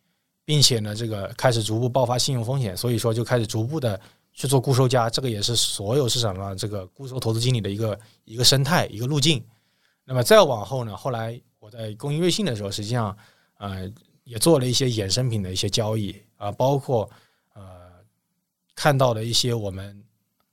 [0.44, 3.98] 并且呢这个开始逐步爆发信用风险，所以说就开始逐步的
[4.32, 9.42] 去做固收加，这个也是所有市场上这个固收投资经理的一个一个生态一个路径。
[10.04, 13.16] 那么再往后呢，后来我在工银瑞信的时候，实际上
[13.58, 13.90] 呃
[14.24, 17.16] 也做了一些衍生品的一些交易啊、包括呃
[18.74, 20.02] 看到了一些我们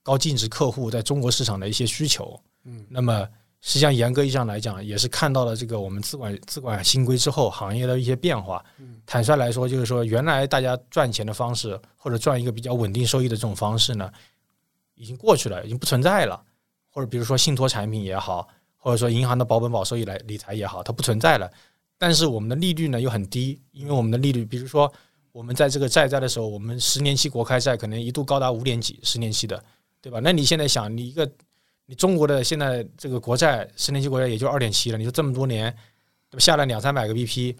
[0.03, 2.39] 高净值客户在中国市场的一些需求。
[2.63, 3.27] 嗯那么
[3.61, 8.63] 实际上严格意义上来讲，也是看到了这个我们资管资管新规之后行业的一些变化。
[8.79, 14.11] 嗯坦率来说，就是说原来大家赚钱的方式或者赚一个比较稳定收益的这种方式呢，
[14.95, 16.41] 已经过去了，已经不存在了。
[16.89, 21.49] 或者比如说信托产品也好，或者说银行的保本保收益来理财也好，它不存在了。
[21.97, 24.91] 但是我们的利率呢又很低，因为我们的利率，比如说
[25.31, 29.63] 我们在这个债灾的时候，我们十年期国开债可能一度高达五点几，十年期的，
[30.01, 30.19] 对吧？
[30.21, 31.29] 那你现在想，你一个
[31.85, 35.71] 你中国的现在这个国债十年期国债也就二点七了，你说这么多年，
[36.29, 36.39] 对吧？
[36.39, 37.55] 下来两三百个 BP，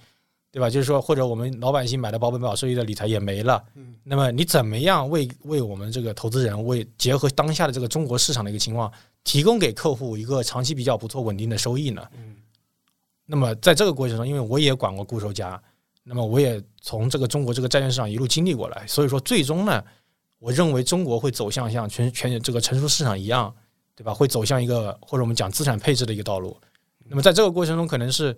[0.51, 0.69] 对吧？
[0.69, 8.91] 就是说，或者我们老百姓买的保本保收益的理财也没了，嗯那么你怎么样为为我们这个投资人，为结合当下的这个中国市场的一个情况，
[9.23, 12.05] 提供给客户一个长期比较不错稳定的收益呢？
[12.17, 12.36] 嗯
[13.27, 15.62] 那么在这个过程中，因为我也管过固收加，
[16.04, 19.84] 那么我也从这个中国这个债券市场一路经历过来，所以说最终呢，
[20.40, 23.54] 我认为中国会走向像全全这个成熟市场一样，
[23.96, 24.14] 对吧？
[24.14, 26.58] 会走向一个或者我们讲资产配置的一个道路。
[27.06, 28.36] 那么在这个过程中，可能是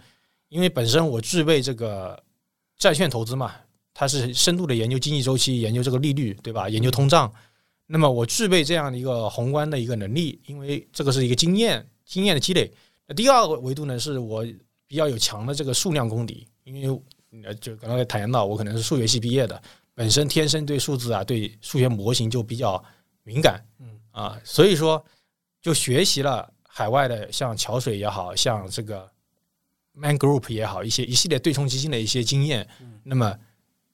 [0.49, 2.21] 因为本身我具备这个
[2.77, 3.53] 债券投资嘛，
[3.93, 6.67] 它是深度的研究经济周期，研究这个利率，对吧？
[6.67, 7.31] 研究通胀。
[7.85, 12.71] 那么我具备这样的一个宏观的一个能力，因为这个是一个经验经验的积累。
[13.07, 14.45] 那第二个维度呢，是我
[14.87, 17.01] 比较有强的这个数量功底，因为
[17.43, 19.61] 呃，就刚才谈到我可能是数学系毕业的，
[19.95, 22.83] 本身天生对数字啊，对数学模型就比较
[23.23, 25.03] 敏感，嗯啊，所以说
[25.61, 29.09] 就学习了海外的像桥水也好像这个
[29.93, 32.67] Man Group 也好，一些一系列对冲基金的一些经验，
[33.03, 33.39] 那么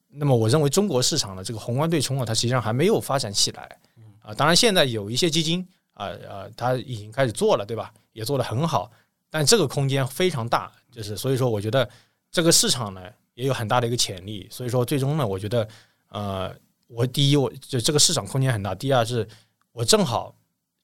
[0.09, 3.77] 那么我认为中国市场的这个宏观对冲啊，它实际上还没有发展起来
[4.21, 4.33] 啊。
[4.33, 7.93] 当然，现在有一些基金啊啊，它已经开始做了，对吧？
[8.13, 8.91] 也做得很好，
[9.29, 11.87] 但这个空间非常大，就是所以说，我觉得
[12.31, 13.01] 这个市场呢
[13.39, 14.47] 也有很大的一个潜力。
[14.51, 15.67] 所以说，最终呢，我觉得
[16.09, 16.53] 呃，
[16.87, 19.27] 我第一，我就这个市场空间很大；第二是
[19.71, 20.35] 我正好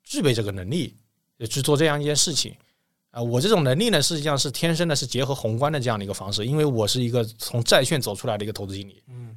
[0.04, 0.96] 具备这个能力
[1.50, 2.56] 去做这样一件事情。
[3.12, 9.04] 啊，我这种能力呢，实际上是天生的，是结合宏观的这样的一个方式，因为我是一个从债券走出来的一个投资经理。
[9.08, 9.36] 嗯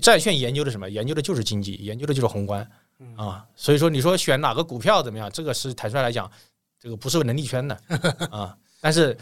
[0.00, 0.88] 债券研究的什么？
[0.88, 2.70] 研究的就是经济，研究的就是宏观
[3.00, 3.44] 嗯啊。
[3.56, 5.28] 所以说，你说选哪个股票怎么样？
[5.32, 6.30] 这个是坦率来讲，
[6.78, 7.76] 这个不是能力圈的
[8.30, 8.56] 啊。
[8.80, 9.16] 但是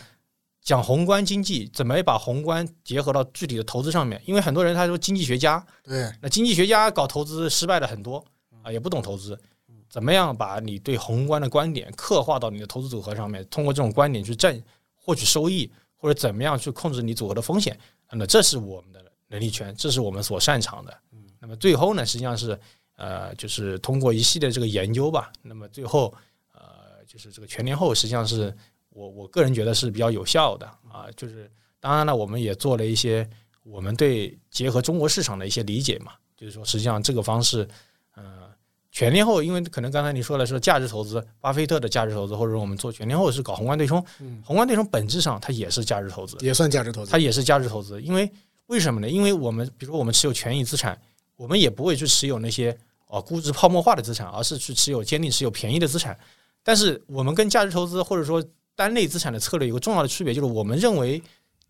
[0.68, 4.20] 讲宏观经济，怎么把宏观结合到具体的投资上面？
[4.26, 8.22] 因为很多人他说经济学家，对那经济学家搞投资失败的很多
[8.62, 9.40] 啊，也不懂投资。
[9.88, 13.42] 怎么样把你对宏观的观点刻画到你的投资组合上面？
[13.48, 14.62] 通过这种观点去挣
[14.94, 17.74] 获取收益，或者怎么样去控制你组合的风险？
[18.12, 20.94] 那这是我们的能力圈，这是我们所擅长的。
[21.40, 22.60] 那么最后呢，实际上是
[22.96, 26.14] 呃，就是通过一系列这个研究吧，那么最后
[26.52, 28.54] 呃，就是这个全年后，实际上是
[28.90, 31.06] 我我个人觉得是比较有效的啊。
[31.16, 33.28] 就是当然了，我们也做了一些
[33.62, 37.68] 我们对结合中国市场的一些理解嘛，就是说实际上这个方式，
[38.14, 38.48] 呃。
[38.90, 47.18] 全天候，因为可能刚才你说的是价值投资，巴菲特的价值投资，或者说我们做全天候是搞宏观对冲，嗯宏观对冲本质上它也是价值投资，也算价值投资它。
[47.18, 48.00] 也是价值投资。
[48.02, 48.28] 因为
[48.66, 49.08] 为什么呢？
[49.08, 51.00] 因为我们比如说我们持有权益资产，
[51.36, 56.18] 我们也不会去持有那些哦估值泡沫化的资产，而是去持有坚定持有便宜的资产。
[56.64, 58.42] 但是我们跟价值投资或者说
[58.78, 61.20] 单类资产的策略有个重要的区别，就是我们认为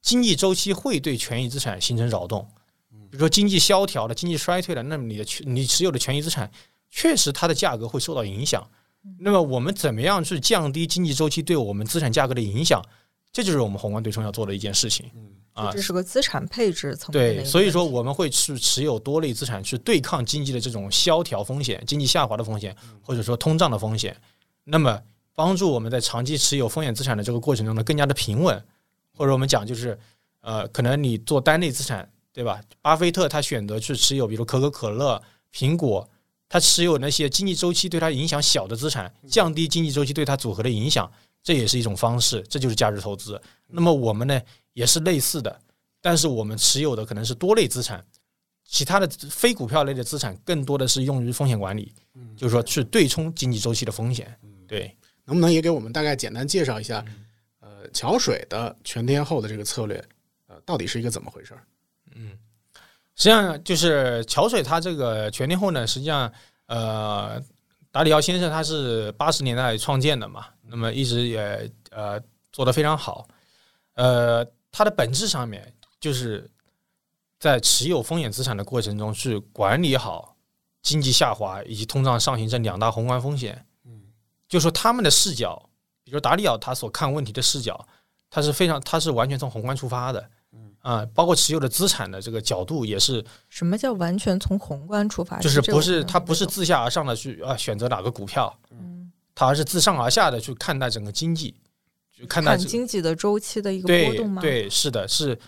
[0.02, 2.46] 经济周期会对权益资产形成扰动。
[2.90, 6.50] 比如说经济萧条了、经济衰退了，那么你的权你持有的权益资产
[6.90, 8.68] 确实它的价格会受到影响。
[9.18, 12.84] 那么我们怎么样去降低经济周期对我们资产价格的影响？
[13.32, 15.10] 这就是我们宏观对冲要做的一件事情
[15.54, 15.80] 啊这。
[15.80, 24.14] 是个资产配置层面对，所以说我们会去持有多类资产去对抗经济的这种萧条风险、经济下滑的风险，或者说通胀的风险。
[24.64, 25.00] 那么
[25.38, 28.60] 帮助我们在长期持有风险资产的这个过程中呢，更加的平稳。
[29.16, 29.96] 或者我们讲就是，
[30.40, 32.60] 呃，可能你做单类资产，对吧？
[32.82, 35.22] 巴菲特他选择去持有，比如可口可乐、
[35.54, 36.08] 苹果，
[36.48, 41.08] 他持有那些经济周期对他影响小的资产，降低经济周期对他组合的影响，
[41.40, 43.40] 这也是一种方式，这就是价值投资。
[43.68, 44.40] 那么我们呢，
[44.72, 45.60] 也是类似的，
[46.00, 48.04] 但是我们持有的可能是多类资产，
[48.64, 51.92] 其他的非股票类的资产更多的是用于风险管理，
[52.36, 54.36] 就是说去对冲经济周期的风险。
[54.66, 54.94] 对，
[55.28, 57.04] 能不能也给我们大概简单介绍一下，
[57.60, 60.02] 呃，桥水的全天候的这个策略，
[60.46, 61.62] 呃，到底是一个怎么回事儿？
[63.14, 66.32] 实际上就是桥水它这个全天候呢，实际上
[66.64, 67.38] 呃，
[67.90, 72.18] 达里奥先生他是八十年代创建的嘛，那么一直也呃
[72.50, 73.28] 做得非常好，
[73.96, 76.50] 呃，它的本质上面就是
[77.38, 80.34] 在持有风险资产的过程中去管理好
[80.80, 83.66] 经济下滑以及通胀上行这两大宏观风险。
[84.48, 85.68] 嗯，就说他们的视角，
[86.04, 87.86] 比如达里奥他所看问题的视角，
[88.30, 90.30] 他是非常他是完全从宏观出发的。
[90.80, 95.38] 啊，包括持有的资产的这个角度也是，什么叫完全从宏观出发？
[95.40, 101.54] 就是不是这个它不是自下而上的去啊选择哪个股票，嗯它而是自上而下的去看待整个经济，
[102.10, 104.40] 去看待经济的周期的一个波对动吗？
[104.40, 105.38] 对是的，是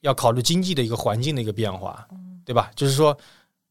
[0.00, 2.70] 要考虑经济的一个环境的一个变化，嗯对吧？
[2.74, 3.14] 就是说，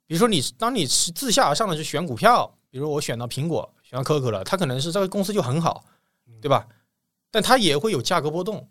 [0.07, 5.85] 比如说你当你是自下而上的去选股票，比如我选到苹果，选到可口可乐，他可能是这个公司就很好，
[6.41, 6.67] 对吧？
[7.29, 8.67] 但它也会有价格波动。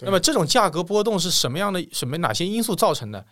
[0.00, 1.88] 那么这种价格波动是什么样的？
[1.92, 3.24] 什么哪些因素造成的？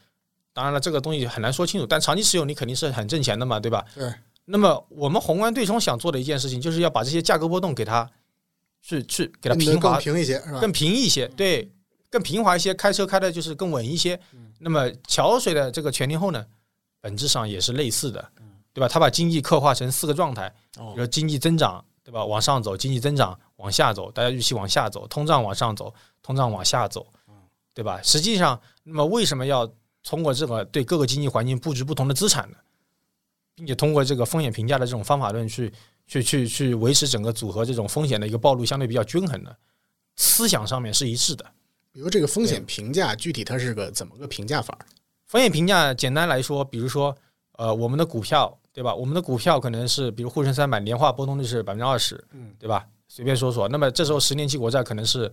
[0.52, 1.86] 当然了，这个东西很难说清楚。
[1.86, 3.84] 但长期持有你肯定是很挣钱的嘛，对吧？
[3.96, 4.12] 对。
[4.44, 8.08] 那么我们宏观对冲想做的一件事情，就是要把这些价格波动给它
[8.80, 10.38] 去去给它平滑平一些？
[10.60, 11.68] 更平一些，对，
[12.08, 14.18] 更平滑一些，开车开的就是更稳一些。
[14.60, 16.46] 那么桥水的这个全天候呢，
[17.00, 18.30] 本质上也是类似的，
[18.74, 18.86] 对吧？
[18.86, 22.22] 他把经济刻画成四个状态，哦比如经济增长，对吧？
[22.22, 27.06] 往上走，经济增长往下走，大家预期往下走，通胀往上走，通胀往下走，
[27.72, 28.00] 对吧？
[28.02, 29.66] 实际上，那么为什么要
[30.02, 32.56] 通过这个对各个经济环境布置不同的资产呢？
[33.54, 35.72] 并且通过这个风险评价的这种方法论去
[36.08, 39.56] 去去去维持整个组合这种风险的一个暴露相对比较均衡的
[40.16, 41.46] 思想上面是一致的。
[41.92, 44.76] 比如这个风险评价，具体它是个怎么个评价法？
[45.28, 47.16] 风险评价简单来说，比如说，
[47.56, 48.94] 呃，我们的股票，对吧？
[48.94, 52.86] 我们的股票可能是，比如沪深三百年化波动率是百分之二十，嗯，对吧？
[53.08, 53.68] 随便说说。
[53.68, 55.32] 那么这时候十年期国债可能是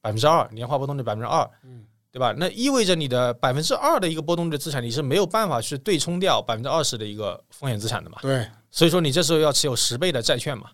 [0.00, 2.34] 百分之二，年化波动率百分之二，嗯，对吧？
[2.36, 8.18] 那意味着你的百分之二的一个波动率的资产，你是没有办法去对冲掉百分之二十的一个风险资产的嘛？
[8.22, 10.70] 对，所以说你这时候要持有十倍的债券嘛。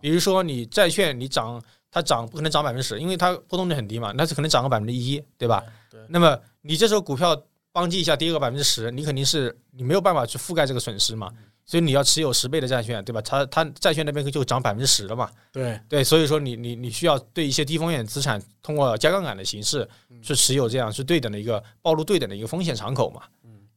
[0.00, 5.62] 比如说你债券你涨，它涨不可能涨百分之十，因为它波动率很低嘛，那是可能涨个百分之一，对吧？
[5.90, 7.36] 对那么你这时候股票
[7.72, 11.32] 邦记一下跌个百分之十，你肯定是你没有办法去覆盖这个损失嘛，
[11.64, 13.20] 所以你要持有十倍的债券，对吧？
[13.22, 19.88] 它它债券那边就涨百分之十了嘛，对，对，所以说你你你需要对一些低风险资产通过加杠杆的形式
[20.20, 23.22] 去持有，这样是对等的一个暴露对等的一个风险敞口嘛，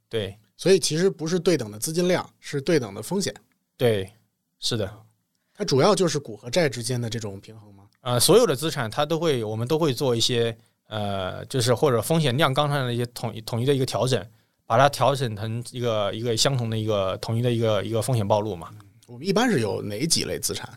[0.09, 3.33] 对所以其实不是对等的资金量，是对等的风险。
[3.75, 4.11] 对，
[4.59, 4.91] 是的。
[5.55, 7.83] 它主要就是股和债之间的这种平衡嘛？
[8.01, 10.55] 呃，所有的资产它都会，我们都会做一些
[10.87, 14.23] 呃，就是或者风险量纲上的一些统一统一的一个调整，
[14.65, 18.69] 把它调整成一个一个相同的一个统一的一个一个风险暴露嘛。
[19.07, 20.69] 我们一般是有哪几类资产？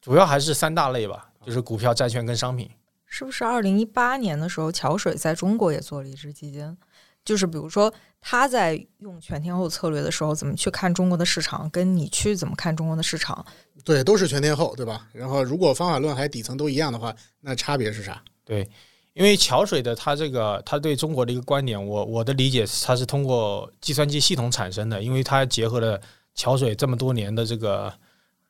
[0.00, 2.70] 主要还是三大类吧，就是股票、债券跟商品。
[3.06, 6.76] 是不是二零一八年的时候，桥水在中国也做了一支基金？
[7.24, 13.44] 就是比如说他在用全天候策略的时候，怎么去看中国的市场，跟你去怎么看中国的市场？
[13.84, 15.08] 对，都是全天候，对吧？
[15.12, 18.22] 然后如果方法论还底层都一样的话，那差别是啥？
[18.44, 18.68] 对，
[19.16, 25.98] 因为桥水的它这个它对中国的一个观点，我我的理解是它是通过计算机系统产生的，因为它结合了
[26.34, 27.90] 桥水这么多年的这个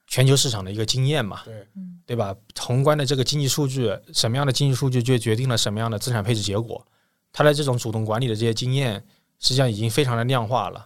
[0.09, 1.42] 全球市场的一个经验嘛，
[2.05, 2.35] 对吧？
[2.59, 6.85] 宏观的这个经济数据，什么样的经济数据就决定了什么样的资产配置结果。
[7.33, 8.94] 它的这种主动管理的这些经验，
[9.38, 10.85] 实际上已经非常的量化了。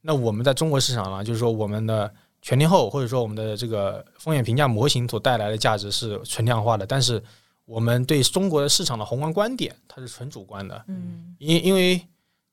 [0.00, 2.12] 那我们在中国市场呢，就是说我们的
[2.42, 7.22] 全天候或者说我们的这个风险评价模型所带来的价值是纯量化的，但是
[7.70, 10.84] 我们对中国的市场的宏观观点，它是纯主观的。
[10.88, 12.04] 嗯因因为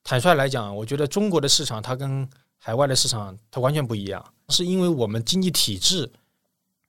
[0.04, 6.08] 坦率来讲，我觉得中国的市场它跟海外的市场它完全不一样，是因为我们经济体制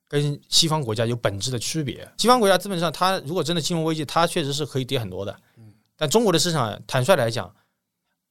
[0.07, 2.07] 跟西方国家有本质的区别。
[2.19, 5.35] 西方国家基本上它如果真的金融危机，它确实是可以跌很多的。
[5.97, 7.51] 但中国的市场坦率来讲，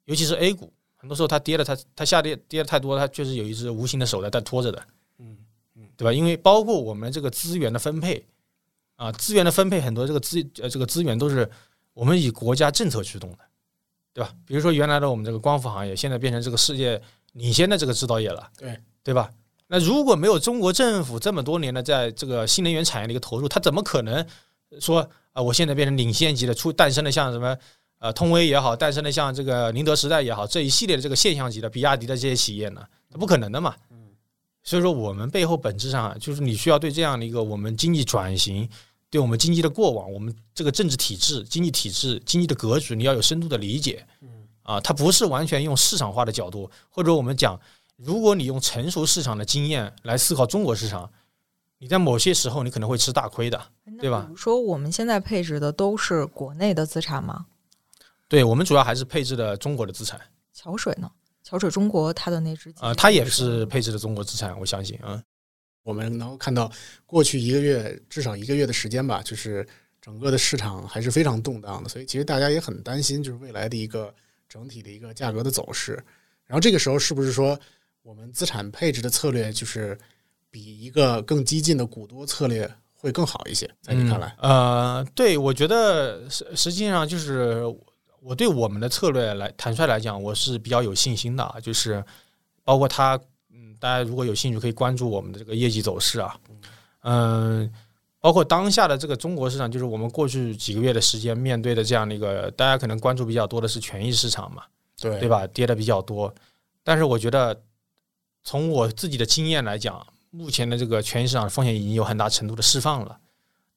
[0.06, 4.84] 尤其是 A 股，很多时候它跌了，它它下跌跌的太多，它确实有一只无形的手在在拖着的。
[5.18, 5.36] 嗯
[5.98, 6.14] 对吧？
[6.14, 8.24] 因为包括我们这个资源的分配
[8.98, 11.50] 啊，资源的分配很多这个资呃这个资源都是
[11.94, 13.38] 我们以国家政策驱动的，
[14.12, 14.34] 对吧？
[14.46, 17.02] 比如说原来的我们这个光伏行业，现在变成这个世界
[17.34, 19.30] 领先的这个制造业了，对对吧？
[19.68, 24.26] 那如果没有中国政府这么多年的在这个新能源产业的一个投入，它怎么可能
[24.80, 27.56] 说啊、我现在变成领先级的出诞生的像什么
[28.00, 32.84] 呃通威也好，诞生的像这个宁德时代也好这一系列的这个现象级的比亚迪的这些企业呢？
[33.12, 33.76] 它不可能的嘛。
[34.64, 38.68] 所以说，我们背后本质上就是你需要对这样的一个我们经济转型，
[39.10, 44.06] 对我们经济的过往，我们这个政治体制、经济体制、经济的格局，你要有深度的理解。
[44.64, 47.58] 啊，它不是完全用市场化的角度，或者我们讲，
[47.96, 51.10] 如果你用成熟市场的经验来思考中国市场，
[51.78, 53.62] 你在某些时候你可能会吃大亏的，
[54.02, 57.46] 对吧比如说我们现在配置的都是国内的资产吗？
[58.28, 60.20] 对我们主要还是配置的中国的资产
[60.54, 61.10] 桥水呢？
[61.44, 65.24] 桥水中国它的那只啊、金它也是配置的中国资产，我相信，嗯，
[65.88, 66.70] 我们能够看到
[67.06, 69.66] 过去一个月至少一个月的时间吧，就是
[70.02, 74.14] 整个的市场还是非常动荡的，所以其实大家也很担心，就是未来的一个
[74.50, 75.94] 整体的一个价格的走势。
[76.46, 77.58] 然后这个时候是不是说
[78.04, 79.98] 我们资产配置的策略就是
[80.52, 83.70] 比一个更激进的股多策略会更好一些？
[83.82, 87.64] 在你看来，呃，对，我觉得实实际上就是
[88.22, 92.04] 我对我们的策略来坦率来讲，我是比较有信心的，就是
[92.66, 93.18] 包括它，
[93.58, 96.40] 嗯，大家如果有兴趣可以关注我们的这个业绩走势啊，
[97.02, 97.74] 嗯。
[98.20, 104.64] 包括当下的这个中国市场，就是我们过去几个月的时间面对的这样的一个，大家可能关注比较多的是权益市场嘛，
[105.00, 105.30] 对对？
[105.30, 105.46] 吧？
[105.48, 106.34] 跌的比较多，
[106.84, 107.62] 但是我觉得
[108.44, 113.18] 从我自己的经验来讲，目前的这个权益市场风险已经有很大程度的释放了。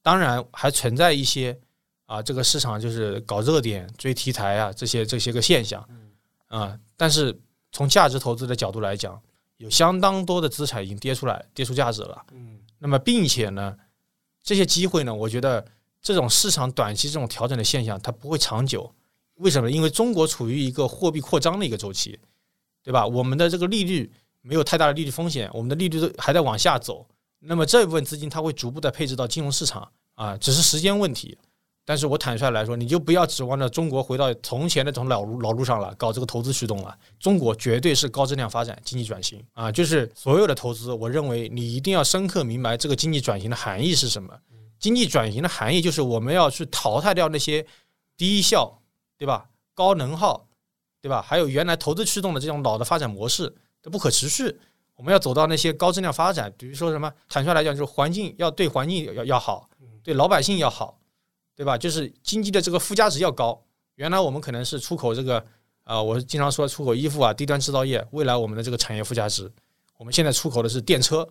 [0.02, 1.56] 当然，还存在一些
[2.06, 5.86] 啊，这个市场就是搞热点、追题材啊，这些这些个现象
[6.48, 6.76] 啊。
[6.96, 7.38] 但是
[7.70, 9.20] 从价值投资的角度来讲，
[9.60, 12.24] 有相当多的资产已经跌出来，跌出价值了。
[12.32, 13.76] 嗯那么，并且呢，
[14.42, 15.62] 这些机会呢，我觉得
[16.00, 18.90] 这种市场短期这种调整的现象，它不会长久。
[19.34, 19.70] 为什么？
[19.70, 22.18] 因为中国处于一个货币扩张的一个周期，
[22.82, 23.06] 对吧？
[23.06, 27.06] 我们的这个利率没有太大的利率风险，我们的利率都还在往下走。
[27.40, 31.36] 那么这部分资金它会逐步的配置到金融市场啊，只是时间问题。
[31.90, 36.96] 但是我坦率来说，你就不要指望着中国回到从前的这种老路老路上了，搞这个投资驱动了。
[37.18, 39.72] 中国绝对是高质量发展、经济转型啊！
[39.72, 44.32] 就是所有的投资，我认为你一定要深刻明白这个经济转型的含义是什么。
[44.78, 47.66] 经济转型的含义就是我们要去淘汰掉那些
[48.16, 48.80] 低效，
[49.18, 49.48] 对吧？
[49.74, 50.46] 高能耗，
[51.02, 51.20] 对吧？
[51.20, 54.60] 还有原来投资驱动的这种老的发展模式都不可持续。
[54.94, 59.68] 我们要走到那些高质量发展，比如说什么，坦率来讲，就是环境要对环境要要好，
[60.04, 60.99] 对老百姓要好，
[61.54, 61.76] 对吧？
[61.76, 63.62] 就是经济的这个附加值要高。
[63.96, 65.44] 原来我们可能是出口这个，
[65.84, 68.06] 啊、我经常说出口衣服啊，低端制造业。
[68.12, 69.50] 未来我们的这个产业附加值，
[69.98, 71.28] 我们现在出口的是电车、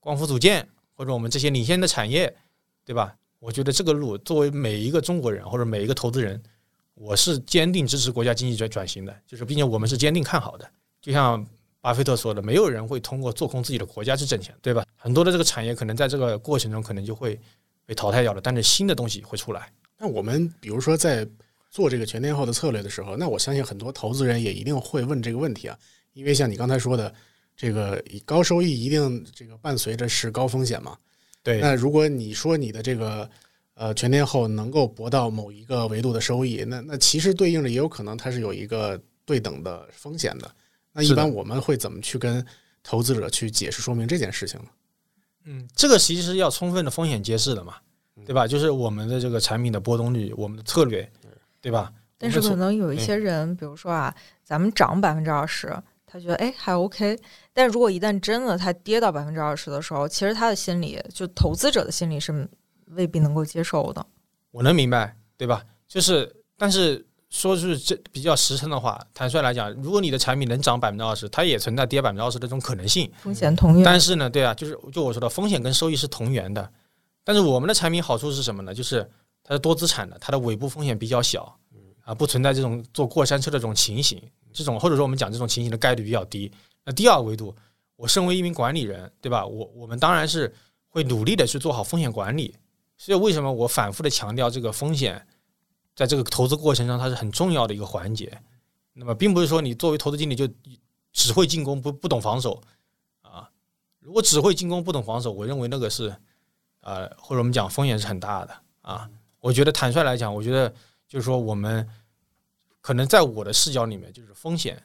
[0.00, 2.34] 光伏组件，或者我们这些领先的产业，
[2.84, 3.14] 对吧？
[3.40, 6.42] 我觉得这个路，作为每一个中国人或者每一个投资人，
[6.94, 10.68] 我是坚定支持国家经济转转型的，就是并且我们是坚定看好的。
[11.00, 11.46] 就像
[11.80, 14.84] 巴菲特说的，没有人会通过做空自己的国家去挣钱，对吧？
[14.96, 17.38] 很多的这个产业可能在这个过程中可能就会
[17.88, 19.72] 被淘汰掉了，但是新的东西会出来。
[19.96, 21.26] 那我们比如说在
[21.70, 25.78] 做这个全天候的策略的时候，那我相信很多投资人也一定会问这个问题啊，
[26.12, 27.10] 因为像你刚才说的，
[27.56, 30.98] 这个高收益一定这个伴随着是高风险嘛。
[31.42, 33.28] 对，那如果你说你的这个
[33.72, 40.54] 呃全天候能够博到某一个维度的收益，那那其实对应着也有可能它是有一个对等的风险的。
[40.92, 42.44] 那一般我们会怎么去跟
[42.82, 44.68] 投资者去解释说明这件事情呢？
[45.50, 47.76] 嗯，这个其实是要充分的风险揭示的嘛，
[48.26, 48.46] 对吧？
[48.46, 51.10] 就是我们的这个产品的波动率，我们的策略，
[51.62, 51.90] 对吧？
[52.18, 57.18] 但是可能有一些人，比如说啊，咱们涨百分之二十，他觉得哎还 OK，
[57.54, 62.46] 但如果一旦真的它跌到百分之二十的时候，其实他的心理，就投资者的心理是
[62.88, 64.04] 未必能够接受的。
[64.50, 65.64] 我能明白，对吧？
[65.86, 73.10] 就是，但是说是这比较实诚的话，坦率来讲，如果你的产品能涨百分之二十，它也存在跌百分之二十的这种可能性。
[73.18, 76.70] 风险同源，但是呢，对啊，就是就我说的，风险跟收益是同源的。
[77.24, 78.74] 但是我们的产品好处是什么呢？
[78.74, 79.06] 就是
[79.44, 81.54] 它是多资产的，它的尾部风险比较小，
[82.02, 84.22] 啊，不存在这种坐过山车的这种情形。
[84.50, 86.50] 这种或者说我们讲这种情形的概率比较低。
[86.82, 87.54] 那第二个维度，
[87.96, 89.44] 我身为一名管理人，对吧？
[89.44, 90.52] 我我们当然是
[90.88, 92.54] 会努力的去做好风险管理。
[92.96, 95.24] 所以为什么我反复的强调这个风险，
[95.98, 98.40] 在这个投资过程中它是很重要的一个环节。
[98.92, 100.48] 那么并不是说你作为投资经理就
[101.12, 102.62] 只会进攻不不懂防守
[103.20, 103.50] 啊。
[103.98, 106.14] 如果只会进攻不懂防守，我认为那个是
[106.82, 109.10] 呃或者我们讲风险是很大的啊。
[109.40, 110.72] 我觉得坦率来讲，我觉得
[111.08, 111.84] 就是说我们
[112.80, 114.80] 可能在我的视角里面，就是风险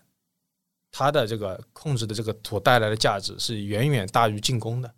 [0.92, 4.92] 它的这个控制的这个所带来的价值是远远大于进攻的，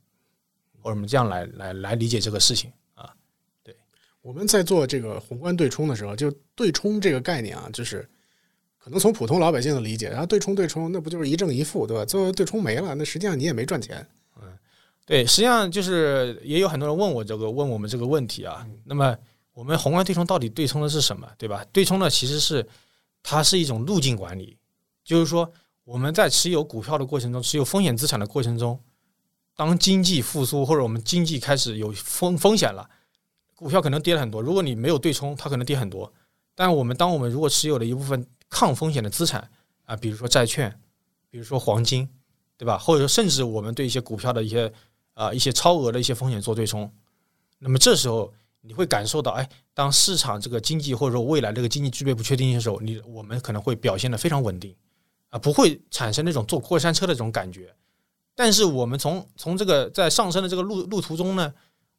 [0.82, 2.72] 或者我们这样来来来理解这个事情。
[4.26, 8.10] 我们在做这个宏观对冲的时候，就对冲这个概念啊，就是
[8.80, 12.04] 可能从普通老百姓的理解，然后对冲对冲，那不就是一正一负，对吧？
[12.04, 14.04] 最后对冲没了，那实际上你也没赚钱。
[14.42, 14.48] 嗯
[15.06, 18.66] 对，实际上就是也有很多人问我这个问我们这个问题啊。
[18.84, 19.16] 那么
[19.54, 21.64] 我们宏观对冲到底对冲的是什么，对吧？
[21.72, 22.68] 对冲的其实是
[23.22, 24.58] 它是一种路径管理，
[25.04, 25.48] 就是说
[25.84, 28.80] 我们在持有股票的过程中，持有风险资产的过程中，
[29.56, 32.90] 当经济复苏或者我们经济开始有风风险了，
[33.56, 34.42] 股票可能跌了很多。
[34.42, 36.12] 如果你没有对冲，它可能跌很多。
[36.54, 39.50] 但我们当我们如果持有了一部分抗风险的资产
[39.86, 40.80] 啊，比如说债券，
[41.30, 42.08] 比如说黄金，
[42.58, 42.78] 对吧？
[42.78, 44.72] 或者说甚至我们对一些股票的一些
[45.14, 46.90] 啊一些超额的一些风险做对冲，
[47.60, 54.76] 那么这时候你会感受到，哎，当市场这个经济或者说未来这个经济具备不确定性的时候，你我们可能会表现的非常稳定
[55.30, 57.76] 啊，不会产生那种坐过山车的这种感觉。
[58.34, 61.54] 但是我们从从这个在上升的这个路路途中呢，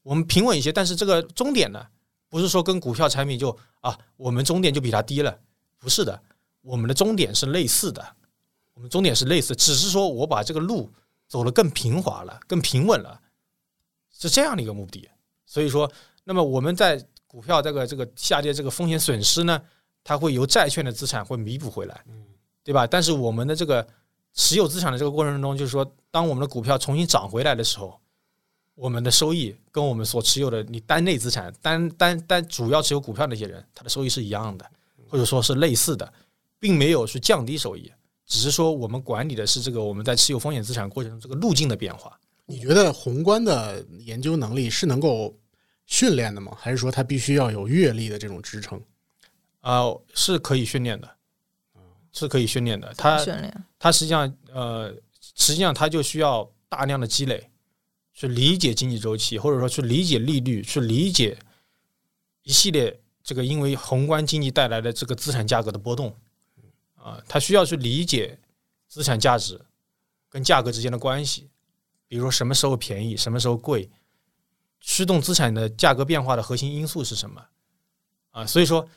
[0.07, 1.85] 我们平稳一些，但是这个终点呢，
[2.29, 3.51] 不是说跟股票产品就
[3.81, 5.37] 啊，我们终点就比它低了，
[5.81, 6.23] 不是的，
[6.63, 8.07] 我们的终点是类似的，
[8.75, 10.89] 我们终点是类似，只是说我把这个路
[11.27, 13.21] 走得更平滑了，更平稳了，
[14.17, 15.09] 是这样的一个目的。
[15.45, 15.91] 所以说，
[16.23, 19.61] 那么我们在股票这个这个下跌这个风险损失呢，
[20.05, 22.05] 它会由债券的资产会弥补回来，
[22.63, 22.87] 对吧？
[22.87, 23.87] 但是我们的这个。
[24.39, 27.99] 持有资产的这个过程中，就是说，当我们的股票重新涨回来的时候，
[28.77, 34.71] 我们的收益跟我们所持有的你单类资产、单单单主要持有股票那些人，他的收益是一样的，
[35.09, 36.13] 或者说是类似的，
[36.61, 37.91] 并没有去降低收益，
[38.25, 42.17] 只是说我们管理的是这个我们在持有风险资产过程中这个路径的变化。
[42.45, 45.37] 你觉得宏观的研究能力是能够
[45.87, 46.57] 训练的吗？
[46.57, 48.81] 还是说它必须要有阅历的这种支撑？
[49.61, 51.11] 啊，是可以训练的。
[52.13, 53.23] 是可以训练的，它
[53.79, 54.91] 它实际上呃，
[55.35, 57.51] 实际上它就需要大量的积累，
[58.17, 61.39] 去理解经济周期，或者说去理解利率，去理解
[62.43, 66.17] 一系列这个因为宏观经济带来的这个资产价格的波动，
[66.95, 68.39] 啊，它需要去理解
[68.89, 69.61] 资产价值
[70.31, 71.51] 跟价格之间的关系，
[72.09, 73.91] 比如说什么时候便宜，什么时候贵，
[74.81, 77.45] 驱动资产的价格变化的核心因素是什么
[78.31, 78.47] 啊？
[78.47, 78.89] 所以说，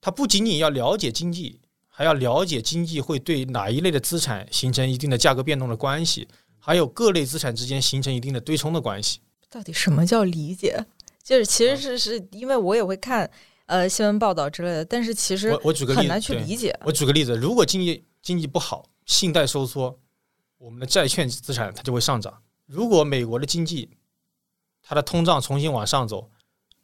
[0.00, 1.60] 它不仅仅要了解经济。
[1.98, 6.28] 还要了解经济会对哪一类的资产形成一定的价格变动的关系，
[6.66, 9.20] 还有各类资产之间形成一定的对冲的关系。
[9.48, 10.84] 到底什么叫理解？
[11.22, 13.30] 就是其实是是因为我也会看
[13.66, 16.76] 呃新闻报道之类的，但是其实我我举个例子很难去理解。
[16.84, 19.96] 我举个例子，如果经济经济不好，信贷收缩，
[20.58, 22.42] 我们的债券资产它就会上涨。
[22.66, 23.88] 如果美国的经济
[24.82, 26.28] 它的通胀重新往上走，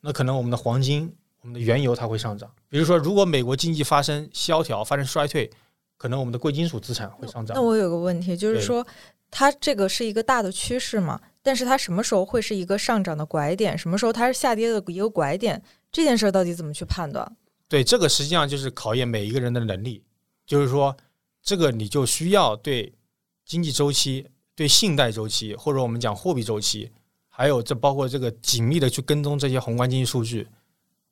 [0.01, 1.13] 那可能我们的黄金。
[1.41, 5.51] 我们的原油它会上涨，比如说，如果美国经济发生萧条、发生衰退，
[5.97, 7.57] 可能我们的贵金属资产会上涨。
[7.57, 8.87] 那我有个问题，就是说，
[9.33, 11.21] 它这个是一个大的趋势嘛？
[11.43, 13.77] 但是它什么时候会是一个上涨的拐点？
[13.77, 15.61] 什么时候它是下跌的一个拐点？
[15.91, 17.37] 这件事儿到底怎么去判断？
[17.67, 20.05] 对，这个实际上就是考验每一个人的能力。
[20.45, 20.95] 就是说，
[21.43, 22.93] 这个你就需要对
[23.47, 26.93] 经济周期、对信贷周期，或者我们讲货币周期，
[27.29, 30.47] 还有这包括这个紧密的去跟踪这些宏观经济数据。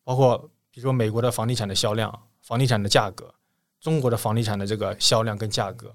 [0.04, 0.36] 包括
[0.70, 3.34] 比如说美国的房地产的销量、房地产的价格，
[3.80, 5.94] 中国的房地产的这个销量跟价格，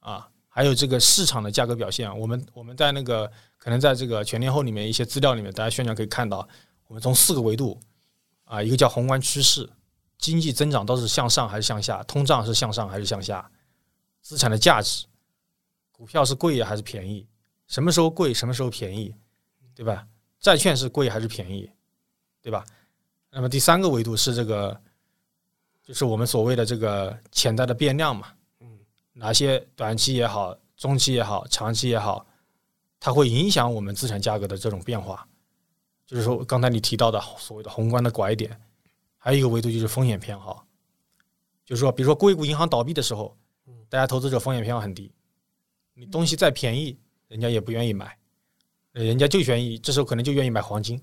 [0.00, 0.28] 啊，
[0.58, 2.18] 还有这个市场的价格表现。
[2.18, 6.48] 我们我们在那个可能在这个全天候里面一些资料里面，大家宣传可以看到，
[6.88, 7.78] 我们从四个维度
[8.44, 9.70] 啊，一个叫宏观趋势，
[10.18, 13.48] 经济增长都是向上还是向下，通胀是向上还是向下，
[14.20, 15.06] 资产的价值，
[15.92, 17.24] 股票是贵还是便宜，
[17.68, 19.14] 什么时候贵，什么时候便宜，
[19.76, 20.04] 对吧？
[20.40, 21.70] 债券是贵还是便宜，
[22.42, 22.64] 对吧？
[23.30, 24.76] 那么第三个维度是这个，
[25.84, 28.32] 就是我们所谓的这个潜在的变量嘛，
[29.18, 32.24] 哪些短期也好，中期也好，长期也好，
[33.00, 35.26] 它会影响我们资产价格的这种变化。
[36.06, 38.58] 就是说，刚才你提到的所谓的宏观的拐点，
[39.18, 40.64] 还有一个维度就是风险偏好，
[41.66, 43.36] 就是说，比如说硅谷银行倒闭的时候，
[43.88, 45.12] 大家投资者风险偏好很低，
[45.94, 46.96] 你东西再便宜，
[47.26, 48.16] 人家也不愿意买，
[48.92, 51.02] 人家就愿意这时候可能就愿意买黄金。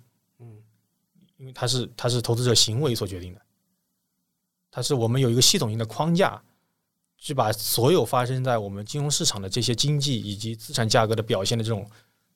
[1.37, 3.41] 因为它是它是投资者行为所决定的，
[4.71, 6.41] 它是我们有一个系统性的框架，
[7.17, 11.89] 去把所有发生在我们金融市场的这些经济以及资产价格的表现的这种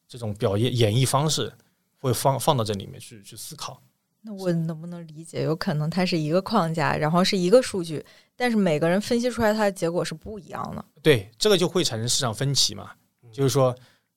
[0.08, 1.54] 这种表演演绎方式，
[2.00, 3.82] 会放放到这里面去去思考。
[4.22, 8.06] 那我能不能理解，有可能它是一个框架，然后是一个数据，
[8.36, 10.84] 但是每个人分析出来它的结果是不一样的。
[11.02, 12.92] 对，这个就会产生市场分歧嘛？
[13.32, 13.74] 就是说，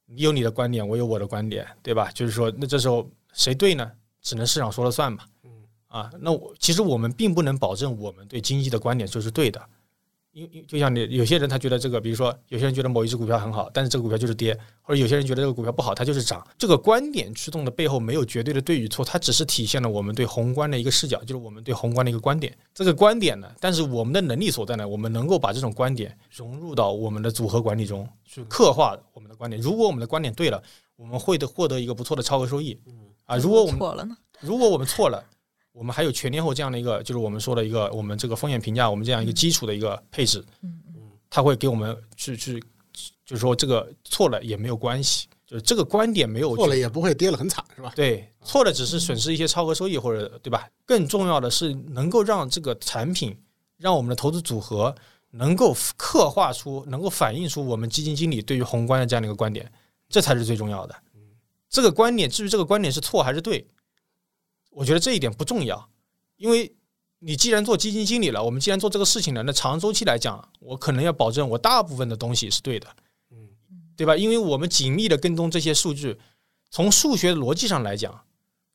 [0.07, 2.11] 你有你的观点，我有我的观点，对吧？
[2.13, 3.91] 就是说，那这时候谁对呢？
[4.21, 5.25] 只能市场说了算嘛，
[5.89, 9.61] 啊，那我其实我们并不能保证我们对经济的观点就是对的，
[10.33, 16.47] 因因就像你有些人他觉得这个，比如说有些人觉得某一只股票很好，但是这个股票就是跌，或者有些人觉得这个股票不好，它就是涨。
[16.57, 22.57] 这个观点驱动的背后没有绝对的对与错，它只是体现了我们对宏观的一个视角，就是我们对宏观的一个观点。
[22.73, 29.61] 这个观点呢，但是我们的能力所在呢，我们能够把这种观点融入到我们的组合管理中去刻画我们的观点。
[29.61, 30.63] 如果我们的观点对了，
[30.97, 32.81] 我们会的获得一个不错的超额收益。
[33.27, 34.17] 啊，如果我们错了呢？
[34.41, 35.23] 如果我们错了，
[35.73, 42.61] 我们还有全天候这样的一个，就是我们说的一个，我们这个风险评价，我们这样一个基础的一个配置，嗯嗯，它会给我们去去，
[43.25, 47.93] 就是说这个错了也没有关系，就是这个观点没有错了也不会跌了很惨，是吧？
[47.97, 50.69] 对，错了只是损失一些超额收益或者对吧？
[50.85, 53.37] 更重要的是能够让这个产品
[53.79, 54.95] 让我们的投资组合
[55.31, 59.73] 能够刻画出、能够反映出我们基金经理对于宏观的这样的一个观点，
[60.11, 60.95] 这才是最重要的。
[61.71, 63.67] 这个观点，至于这个观点是错还是对，
[64.73, 65.89] 我觉得这一点不重要，
[66.37, 66.75] 因为
[67.19, 72.89] 你既然做基金经理了，我们既然做这个事情了，那长周期来讲，我可能要保证我大部分的东西是对的，
[73.31, 73.49] 嗯，
[73.97, 74.17] 对吧？
[74.17, 76.19] 因为我们紧密的跟踪这些数据，
[76.71, 78.25] 从数学逻辑上来讲，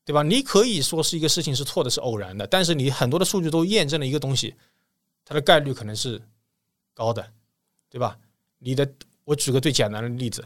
[0.06, 0.24] 对吧？
[0.24, 4.56] 你可以说是一个事情是错的，是偶然的，但是你很多的数据都验证了一个东西，
[5.26, 6.22] 它的概率可能是
[6.94, 7.28] 高的，
[7.90, 8.18] 对吧？
[8.60, 8.90] 你的，
[9.26, 10.46] 我举个最简单的例子，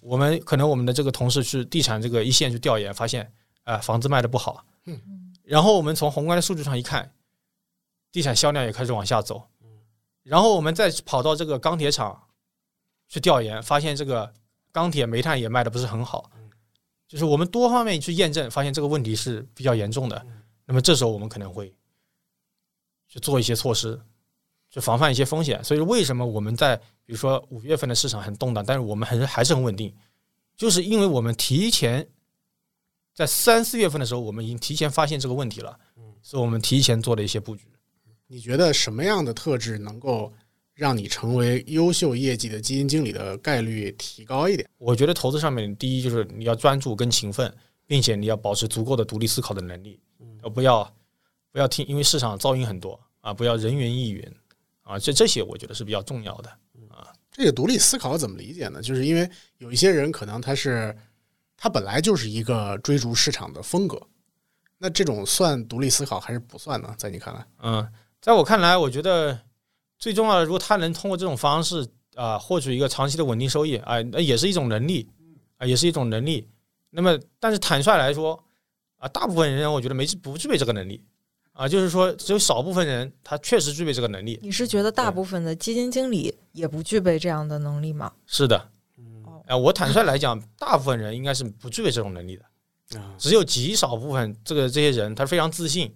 [0.00, 3.30] 我们可能我们的这个同事去地产这个一线去调研，发现
[3.64, 5.32] 啊、房子卖的不好，嗯。
[5.44, 7.12] 然后我们从宏观的数据上一看，
[8.10, 9.48] 地产销量也开始往下走，
[10.22, 12.28] 然后我们再跑到这个钢铁厂
[13.08, 14.32] 去调研，发现这个
[14.70, 16.30] 钢铁、煤炭也卖的不是很好，
[17.08, 20.26] 就是我们多方面去验证，发现这个问题是比较严重的。
[20.64, 21.74] 那么这时候我们可能会
[23.08, 24.00] 去做一些措施，
[24.70, 25.62] 去防范一些风险。
[25.62, 29.94] 所以为什么我们在比如说五月份的市场很动荡，但是我们还是还是很稳定，
[30.56, 32.08] 就是因为我们提前
[33.14, 35.78] 在三四月份的时候，我们已经提前发现这个问题了，
[36.22, 37.66] 所以我们提前做了一些布局。
[38.26, 40.32] 你觉得什么样的特质能够
[40.74, 44.66] 让你成为优秀业绩的基金经理的概率提高一点？
[44.78, 47.54] 我觉得投资上面，第一就是你要专注跟勤奋，
[47.86, 50.00] 并且你要保持足够的独立思考的能力，
[50.42, 50.96] 呃，不要
[51.50, 54.26] 不要听，因为市场噪音很多啊，不要人云亦云
[54.82, 56.48] 啊，这这些我觉得是比较重要的
[56.88, 57.12] 啊。
[57.30, 58.80] 这个独立思考怎么理解呢？
[58.80, 60.96] 就是因为有一些人可能他是
[61.62, 63.96] 他本来就是一个追逐市场的风格，
[64.78, 66.92] 那这种算独立思考还是不算呢？
[66.98, 67.88] 在你看来，嗯，
[68.20, 69.38] 在我看来，我觉得
[69.96, 71.86] 最重要的，如果他能通过这种方式
[72.16, 75.08] 啊、获取一个长期的稳定收益啊、那也是一种能力
[75.56, 76.44] 啊、也是一种能力。
[76.90, 78.42] 那么，但是坦率来说
[78.96, 81.00] 啊、大部分人我觉得没不具备这个能力
[81.52, 84.36] 啊、就是说只有少部分人他确实具备这个能力。
[84.42, 88.12] 你是觉得大部分的基金经理也不具备这样的能力吗？
[88.26, 88.68] 是的，
[89.48, 95.94] 哦啊、我坦率来讲，大部分人应该是不具备这种能力的，啊，只有极少部分这个这些人他非常自信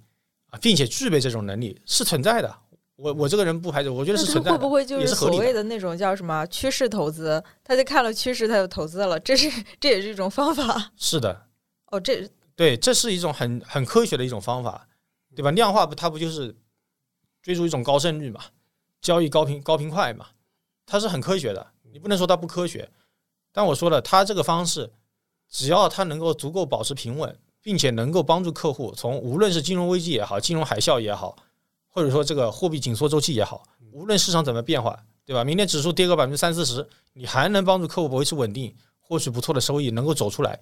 [0.50, 2.56] 啊，并且具备这种能力是存在的。
[2.96, 7.42] 我我这个人不排除，我觉得是存在的，会不会就是所谓的那种叫什么趋势投资？
[7.62, 10.92] 他就看了趋势，他就投资了，这是这也是一种方法。
[10.96, 11.46] 是的，
[11.90, 14.88] 哦，这对，这是一种很很科学的一种方法，
[15.34, 15.50] 对吧？
[15.50, 16.56] 量化不，它不就是
[17.42, 18.40] 追逐一种高胜率嘛，
[19.02, 20.28] 交易高频高频快嘛，
[20.86, 22.88] 它是很科学的，你不能说它不科学。
[23.56, 24.92] 但我说了，它这个方式，
[25.48, 31.34] 只要它能够足够保持平稳，并且能够帮助客户从无论是金融危机也好，金融海啸也好，
[31.88, 35.42] 或者说这个货币紧缩周期也好，无论市场怎么变化，对吧？
[35.42, 40.60] 明天指数跌个百分之三四十，你还能帮助客户维持稳定，获取不错的收益，能够走出来，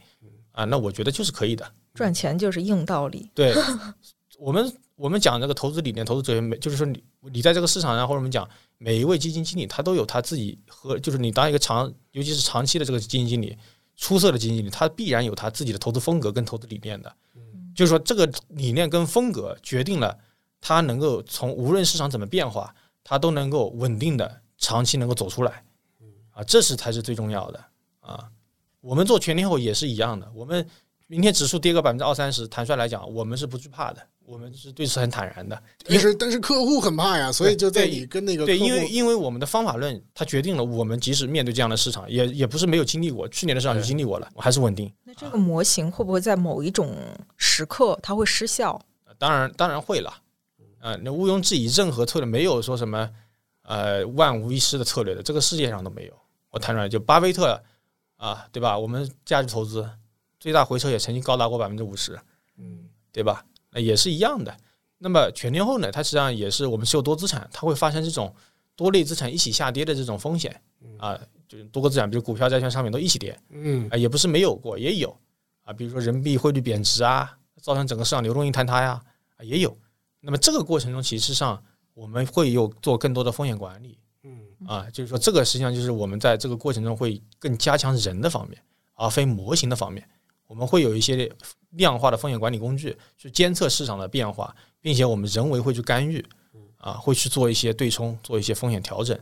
[0.53, 1.69] 啊，那我觉得就是可以的。
[1.95, 3.29] 赚钱就是硬道理。
[3.35, 3.53] 对，
[4.39, 13.57] 我们我们讲这个投资理念、投资哲学，每就是说你你在这个市场上，或者我们讲每一位基金经理，他都有他自己和就是你当一个长，尤其是长期的这个基金经理，
[13.97, 17.13] 出色的基金经理，他必然有他自己的投资风格跟投资理念的。
[17.75, 20.17] 就是说，这个理念跟风格决定了
[20.61, 22.73] 他能够从无论市场怎么变化，
[23.03, 25.65] 他都能够稳定的长期能够走出来。
[26.31, 27.65] 啊，这是才是最重要的
[27.99, 28.31] 啊。
[28.81, 30.65] 我们做全天候也是一样的，我们
[31.07, 35.63] 明天指数跌个百分之二三十，坦率来讲，我们是不惧怕的，我们是对此很坦然的。
[35.87, 44.91] 但是但是客户很怕呀，所以就在对你跟那个对，客户因为因为我们的方法论，它决定了我们即使面对这样的市场，也也不是没有经历过，去年的市场就经历过了，我还是稳定。
[45.05, 46.97] 那这个模型会不会在某一种
[47.37, 48.81] 时刻它会失效？
[49.19, 50.13] 当然当然会了，
[50.81, 53.09] 啊、那毋庸置疑，任何策略没有说什么
[53.63, 56.13] 呃万无一失的策略的，这个世界上都没有。
[56.51, 57.63] 我坦率来，就巴菲特
[58.17, 58.79] 啊，对吧？
[58.79, 59.89] 我们价值投资
[60.45, 62.21] 最大回撤也曾经高达过百分之五十，
[62.59, 63.43] 嗯对吧？
[63.71, 64.55] 那也是一样的。
[64.99, 68.31] 那么全天候呢，它实际上也是我们持有多资产，它会发生这种
[68.77, 70.61] 多类资产一起下跌的这种风险
[70.99, 71.19] 啊，
[71.49, 75.19] 就是多个资产，比如股票、债券、商品都一起跌嗯啊，也不是没有过，也有
[75.63, 79.01] 啊，比如说人民币汇率贬值啊，造成整个市场流动性坍塌呀，
[79.39, 79.75] 啊也有。
[80.21, 81.65] 那么这个过程中，其实上
[81.95, 90.07] 我们会有做更多的风险管理嗯啊，就是说这个实际上就是我们在这个过程中会更加强人的方面，而非模型的方面。
[90.47, 91.31] 我们会有一些
[91.71, 96.25] 量化的风险管理工具去监测市场的变化，并且我们人为会去干预，
[96.79, 99.19] 啊，会去做一些对冲，做一些风险调整。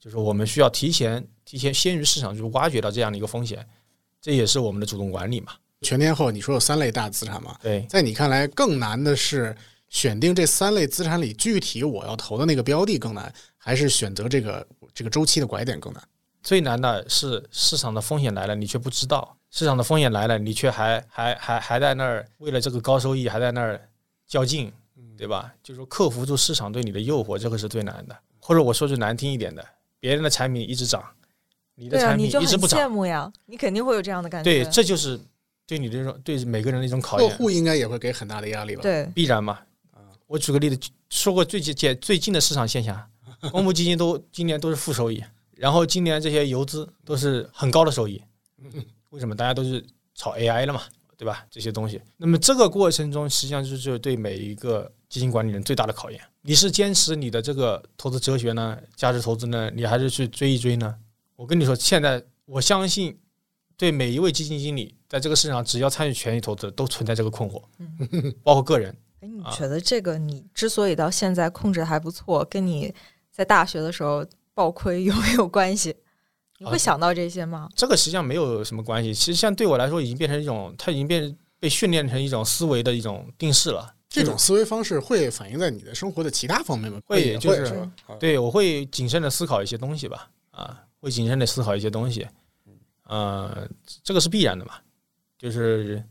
[0.00, 3.66] 就是我们需要提前提前先于市场，去挖掘到这样的一个风险，
[4.20, 5.52] 这也是我们的主动管理嘛。
[5.82, 7.56] 全天候你说有三类大资产嘛？
[7.62, 9.56] 对，在你看来，更难的是
[9.88, 16.02] 选定这三类资产里具体我要投的那个标的更难，还是选择这个这个周期的拐点更难？
[16.42, 23.80] 最难的是市场的风险来了，你却不知道；市场的风险来了，你却还还还还在那儿为了这个高收益还在那儿
[24.26, 24.72] 较劲
[25.16, 25.54] 对吧？
[25.62, 28.18] 就是说克服住市场对你的诱惑，这个是最难的。
[28.40, 29.64] 或者我说句难听一点的，
[30.00, 31.00] 别人的产品一直涨，
[31.76, 34.50] 你的产品一直不涨，羡慕呀，你肯定会有这样的感觉。
[34.50, 35.20] 对，这就是
[35.68, 38.82] 对你这种对每个人的一种考验，客户应该也会给很大的压力吧？
[38.82, 39.60] 对必然嘛。
[40.26, 43.00] 我举个例子，说过最近最近的市场现象，
[43.52, 45.22] 公募基金都今年都是负收益，
[45.54, 48.20] 然后今年这些游资都是很高的收益，
[49.14, 49.34] 为什么？
[49.34, 49.82] 大家都是
[50.16, 50.82] 炒 AI 了嘛，
[51.16, 51.46] 对吧？
[51.48, 56.20] 这些东西，那么这个过程中，实际上就是对每一个基金管理人最大的考验。
[56.42, 60.94] 你是坚持你的这个投资哲学呢，价值投资呢，你还是去追一追呢？
[61.36, 63.16] 我跟你说，现在我相信，
[63.76, 67.62] 对每一位基金经理，在这个市场只要参与权益投资，都存在这个困惑，
[68.42, 68.94] 包括个人。
[69.20, 72.92] 哎，你啊觉得这个你之所以到现在控制还不错，跟你
[73.30, 75.94] 在大学的时候暴亏有没有关系？
[76.64, 77.68] 你会啊想到这些吗？
[77.76, 83.94] 这个实际上没有什么关系，其实像对我来说，已经变成一种，它已经变被训练成一种思维的一种定式了。
[84.08, 87.00] 这种思维方式会反映在你的生活的其他方面吗？
[87.04, 92.26] 会就是对我会谨慎的思考一些东西吧，啊，会谨慎的思考一些东西，
[93.04, 93.68] 呃，
[94.02, 94.74] 这个是必然的嘛，
[95.36, 96.02] 就是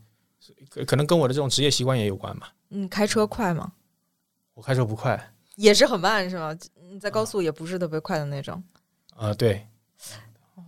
[0.68, 2.46] 可可能跟我的这种职业习惯也有关嘛。
[2.68, 3.72] 你开车快吗？
[4.52, 6.54] 我开车不快，也是很慢是吗？
[6.90, 8.62] 你在高速也不是特别快的那种。
[9.16, 9.66] 啊、对，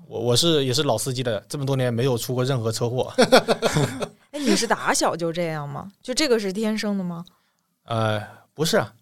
[0.07, 3.12] 我我是也是老司机的，这么多年没有出过任何车祸，
[4.30, 5.90] 哎，你是打小就这样吗？
[6.02, 7.24] 就这个是天生的吗？
[7.84, 8.22] 呃，
[8.54, 8.94] 不是啊，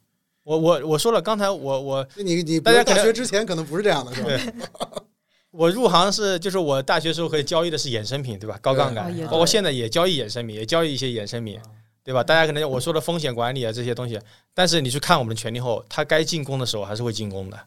[0.43, 5.03] 我我我说了，刚才我我你你大家大学之前可能不是这样的，是吧？
[5.51, 8.59] 我入行是就是我大学时候可以交易的是衍生品，对吧？
[8.61, 11.61] 高杠杆哦，包括现在也交易衍生品，也交易一些衍生品，
[12.03, 12.25] 对吧？
[12.25, 14.19] 大家可能我说的风险管理啊这些东西，
[14.53, 17.59] 但是你去看我们的权利后，它该进攻的时候还是会进攻的，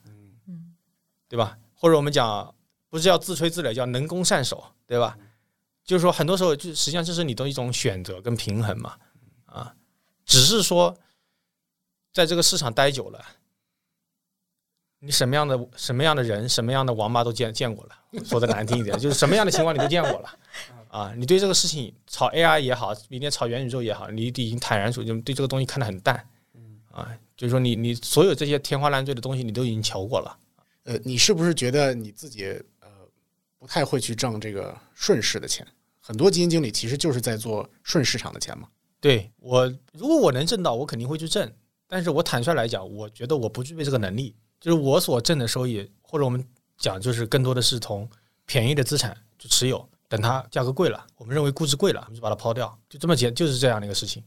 [0.47, 0.73] 嗯，
[1.29, 1.57] 对吧？
[1.75, 2.53] 或者我们讲
[2.89, 5.17] 不是叫自吹自擂，叫能攻善守，对吧？
[5.83, 8.97] 就是说很多时候就实际上这是你的一种选择跟平衡嘛，
[9.45, 9.73] 啊，
[10.25, 10.95] 只是说
[12.13, 13.25] 在这个市场待久了。
[14.99, 18.23] 你什么样的什么样的人，什么样的王八都见见过了。
[18.25, 20.29] 说的难听一点， 就是什么样的情况你都见过了
[20.89, 21.13] 啊！
[21.15, 26.27] 你对这个事情炒 AI 也好，明天炒元宇宙也好，你已经坦然处之，对这个东西看得很淡
[26.91, 27.15] 啊。
[27.35, 30.35] 就是说你你所有这些天花乱坠的东西，你都已经瞧过了。
[30.85, 32.59] 呃，你是不是觉得你自己
[33.57, 35.65] 不太会去挣这个顺势的钱？
[35.99, 38.67] 很多基金经理其实就是在做顺市场的钱嘛。
[38.99, 41.51] 对我，如果我能挣到，我肯定会去挣。
[41.87, 44.35] 但是我坦率来讲，我觉得我不具备这个能力。
[44.59, 46.43] 就是我所挣的收益，或者我们
[46.77, 48.09] 讲，就是更多的是从
[48.45, 54.23] 便宜的资产就持有，等它价格贵了，我们认为估值贵了，我们就把它抛掉，就这么简，就是这样的一个事情。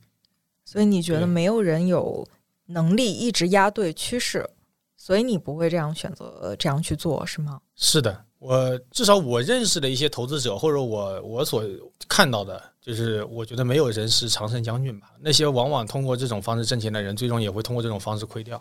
[0.65, 2.27] 所以你觉得没有人有
[2.67, 4.49] 能力一直压对趋势，
[4.97, 7.61] 所以你不会这样选择呃这样去做，是吗？
[7.75, 11.63] 是的，我至少我认识的一些投资者，或者我我所
[12.09, 15.09] 看到的，就是我觉得没有人是常胜将军吧。
[15.21, 18.61] 那些往往通过这种方式挣钱的人，最终也会通过这种方式亏掉。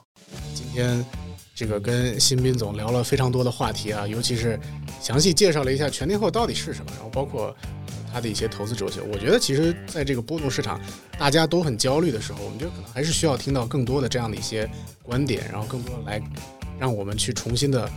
[0.54, 1.04] 今天
[1.56, 4.60] 这个跟新斌总聊了非常多的话题啊，尤其是
[5.00, 7.56] 详细介绍了一下全天候到底是什么，然后包括
[8.12, 9.00] 他的一些投资哲学。
[9.02, 10.78] 我觉得其实在这个波动市场
[11.18, 14.70] 大家都很焦虑的时候，我们觉得可能还是需要听到更多的这样的一些
[15.02, 16.22] 观点，然后更多的来
[16.78, 17.90] 让我们去重新的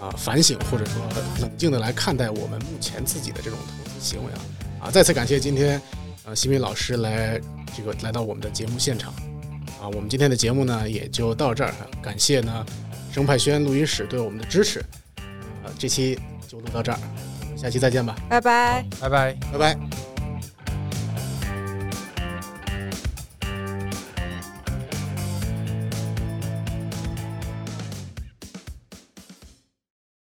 [0.00, 1.02] 啊、反省，或者说
[1.40, 4.90] 冷静的来看待我们目前自己的这种投资行为啊啊！
[4.90, 5.80] 再次感谢今天
[6.24, 7.40] 呃新斌老师来
[7.76, 9.12] 这个来到我们的节目现场。
[9.80, 11.72] 啊，我们今天的节目呢也就到这儿，
[12.02, 12.66] 感谢呢
[13.12, 14.80] 生派轩录音室对我们的支持，
[15.62, 16.18] 啊，这期
[16.48, 16.98] 就录到这儿，
[17.42, 18.84] 我们下期再见吧，拜拜。
[19.00, 19.36] 拜拜。
[19.52, 20.07] 拜拜。